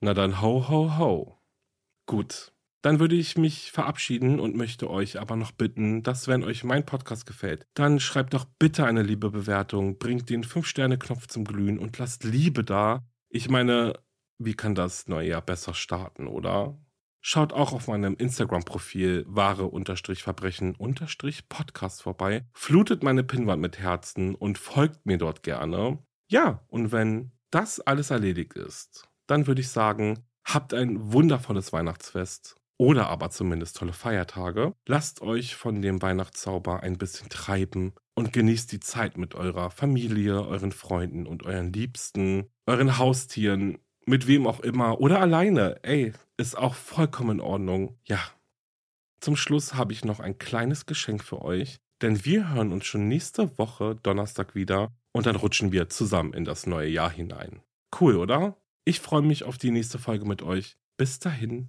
Na 0.00 0.12
dann 0.12 0.42
ho 0.42 0.68
ho 0.68 0.98
ho. 0.98 1.38
Gut, 2.04 2.52
dann 2.82 3.00
würde 3.00 3.14
ich 3.14 3.38
mich 3.38 3.72
verabschieden 3.72 4.38
und 4.40 4.56
möchte 4.56 4.90
euch 4.90 5.18
aber 5.20 5.36
noch 5.36 5.52
bitten, 5.52 6.02
dass 6.02 6.26
wenn 6.28 6.44
euch 6.44 6.64
mein 6.64 6.84
Podcast 6.84 7.24
gefällt, 7.26 7.66
dann 7.74 8.00
schreibt 8.00 8.34
doch 8.34 8.44
bitte 8.44 8.84
eine 8.84 9.02
liebe 9.02 9.30
Bewertung, 9.30 9.96
bringt 9.98 10.28
den 10.28 10.44
5-Sterne-Knopf 10.44 11.28
zum 11.28 11.44
Glühen 11.44 11.78
und 11.78 11.96
lasst 11.98 12.24
Liebe 12.24 12.64
da. 12.64 13.06
Ich 13.28 13.48
meine, 13.48 13.94
wie 14.38 14.54
kann 14.54 14.74
das 14.74 15.06
neue 15.06 15.28
Jahr 15.28 15.42
besser 15.42 15.74
starten, 15.74 16.26
oder? 16.26 16.76
Schaut 17.20 17.52
auch 17.52 17.72
auf 17.72 17.86
meinem 17.86 18.16
Instagram-Profil 18.16 19.26
wahre-verbrechen-podcast 19.28 22.02
vorbei, 22.02 22.44
flutet 22.52 23.04
meine 23.04 23.22
Pinnwand 23.22 23.62
mit 23.62 23.78
Herzen 23.78 24.34
und 24.34 24.58
folgt 24.58 25.06
mir 25.06 25.18
dort 25.18 25.44
gerne. 25.44 26.00
Ja, 26.26 26.64
und 26.66 26.90
wenn 26.90 27.30
das 27.52 27.78
alles 27.78 28.10
erledigt 28.10 28.54
ist, 28.54 29.08
dann 29.28 29.46
würde 29.46 29.60
ich 29.60 29.68
sagen, 29.68 30.26
habt 30.44 30.74
ein 30.74 31.12
wundervolles 31.12 31.72
Weihnachtsfest 31.72 32.56
oder 32.78 33.08
aber 33.08 33.30
zumindest 33.30 33.76
tolle 33.76 33.92
Feiertage. 33.92 34.74
Lasst 34.86 35.22
euch 35.22 35.54
von 35.54 35.82
dem 35.82 36.02
Weihnachtszauber 36.02 36.82
ein 36.82 36.98
bisschen 36.98 37.28
treiben 37.28 37.94
und 38.14 38.32
genießt 38.32 38.72
die 38.72 38.80
Zeit 38.80 39.16
mit 39.16 39.34
eurer 39.34 39.70
Familie, 39.70 40.46
euren 40.46 40.72
Freunden 40.72 41.26
und 41.26 41.44
euren 41.44 41.72
Liebsten, 41.72 42.50
euren 42.66 42.98
Haustieren, 42.98 43.78
mit 44.06 44.26
wem 44.26 44.46
auch 44.46 44.60
immer 44.60 45.00
oder 45.00 45.20
alleine. 45.20 45.78
Ey, 45.82 46.12
ist 46.36 46.56
auch 46.56 46.74
vollkommen 46.74 47.38
in 47.38 47.40
Ordnung. 47.40 47.98
Ja. 48.04 48.20
Zum 49.20 49.36
Schluss 49.36 49.74
habe 49.74 49.92
ich 49.92 50.04
noch 50.04 50.18
ein 50.18 50.38
kleines 50.38 50.86
Geschenk 50.86 51.22
für 51.22 51.42
euch, 51.42 51.78
denn 52.02 52.24
wir 52.24 52.52
hören 52.52 52.72
uns 52.72 52.86
schon 52.86 53.06
nächste 53.06 53.56
Woche 53.58 53.94
Donnerstag 54.02 54.56
wieder 54.56 54.92
und 55.12 55.26
dann 55.26 55.36
rutschen 55.36 55.70
wir 55.70 55.88
zusammen 55.88 56.32
in 56.32 56.44
das 56.44 56.66
neue 56.66 56.88
Jahr 56.88 57.10
hinein. 57.10 57.62
Cool, 57.98 58.16
oder? 58.16 58.56
Ich 58.84 58.98
freue 58.98 59.22
mich 59.22 59.44
auf 59.44 59.58
die 59.58 59.70
nächste 59.70 59.98
Folge 59.98 60.24
mit 60.24 60.42
euch. 60.42 60.76
Bis 60.96 61.20
dahin, 61.20 61.68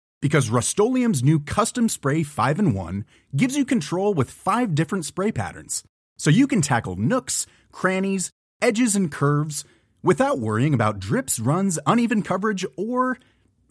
Because 0.21 0.51
Rust 0.51 0.77
new 0.77 1.39
Custom 1.39 1.89
Spray 1.89 2.21
5 2.21 2.59
in 2.59 2.73
1 2.73 3.05
gives 3.35 3.57
you 3.57 3.65
control 3.65 4.13
with 4.13 4.29
five 4.29 4.75
different 4.75 5.05
spray 5.05 5.31
patterns. 5.31 5.83
So 6.17 6.29
you 6.29 6.45
can 6.45 6.61
tackle 6.61 6.95
nooks, 6.95 7.47
crannies, 7.71 8.29
edges, 8.61 8.95
and 8.95 9.11
curves 9.11 9.65
without 10.03 10.39
worrying 10.39 10.75
about 10.75 10.99
drips, 10.99 11.39
runs, 11.39 11.79
uneven 11.87 12.21
coverage, 12.21 12.65
or 12.77 13.17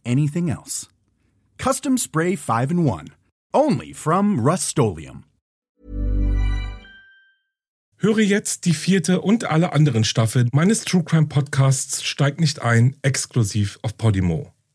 anything 0.05 0.51
else. 0.51 0.89
Custom 1.57 1.97
Spray 1.97 2.35
5 2.35 2.71
in 2.73 2.85
1. 2.85 3.09
Only 3.55 3.93
from 3.93 4.41
Rust 4.41 4.77
Höre 7.97 8.23
jetzt 8.23 8.65
die 8.65 8.73
vierte 8.73 9.21
und 9.21 9.45
alle 9.45 9.73
anderen 9.73 10.05
Staffeln 10.05 10.49
meines 10.53 10.85
True 10.85 11.05
Crime 11.05 11.27
Podcasts 11.27 12.03
Steigt 12.03 12.41
nicht 12.41 12.63
ein, 12.63 12.97
exklusiv 13.03 13.79
auf 13.83 13.97
Podimo. 13.99 14.53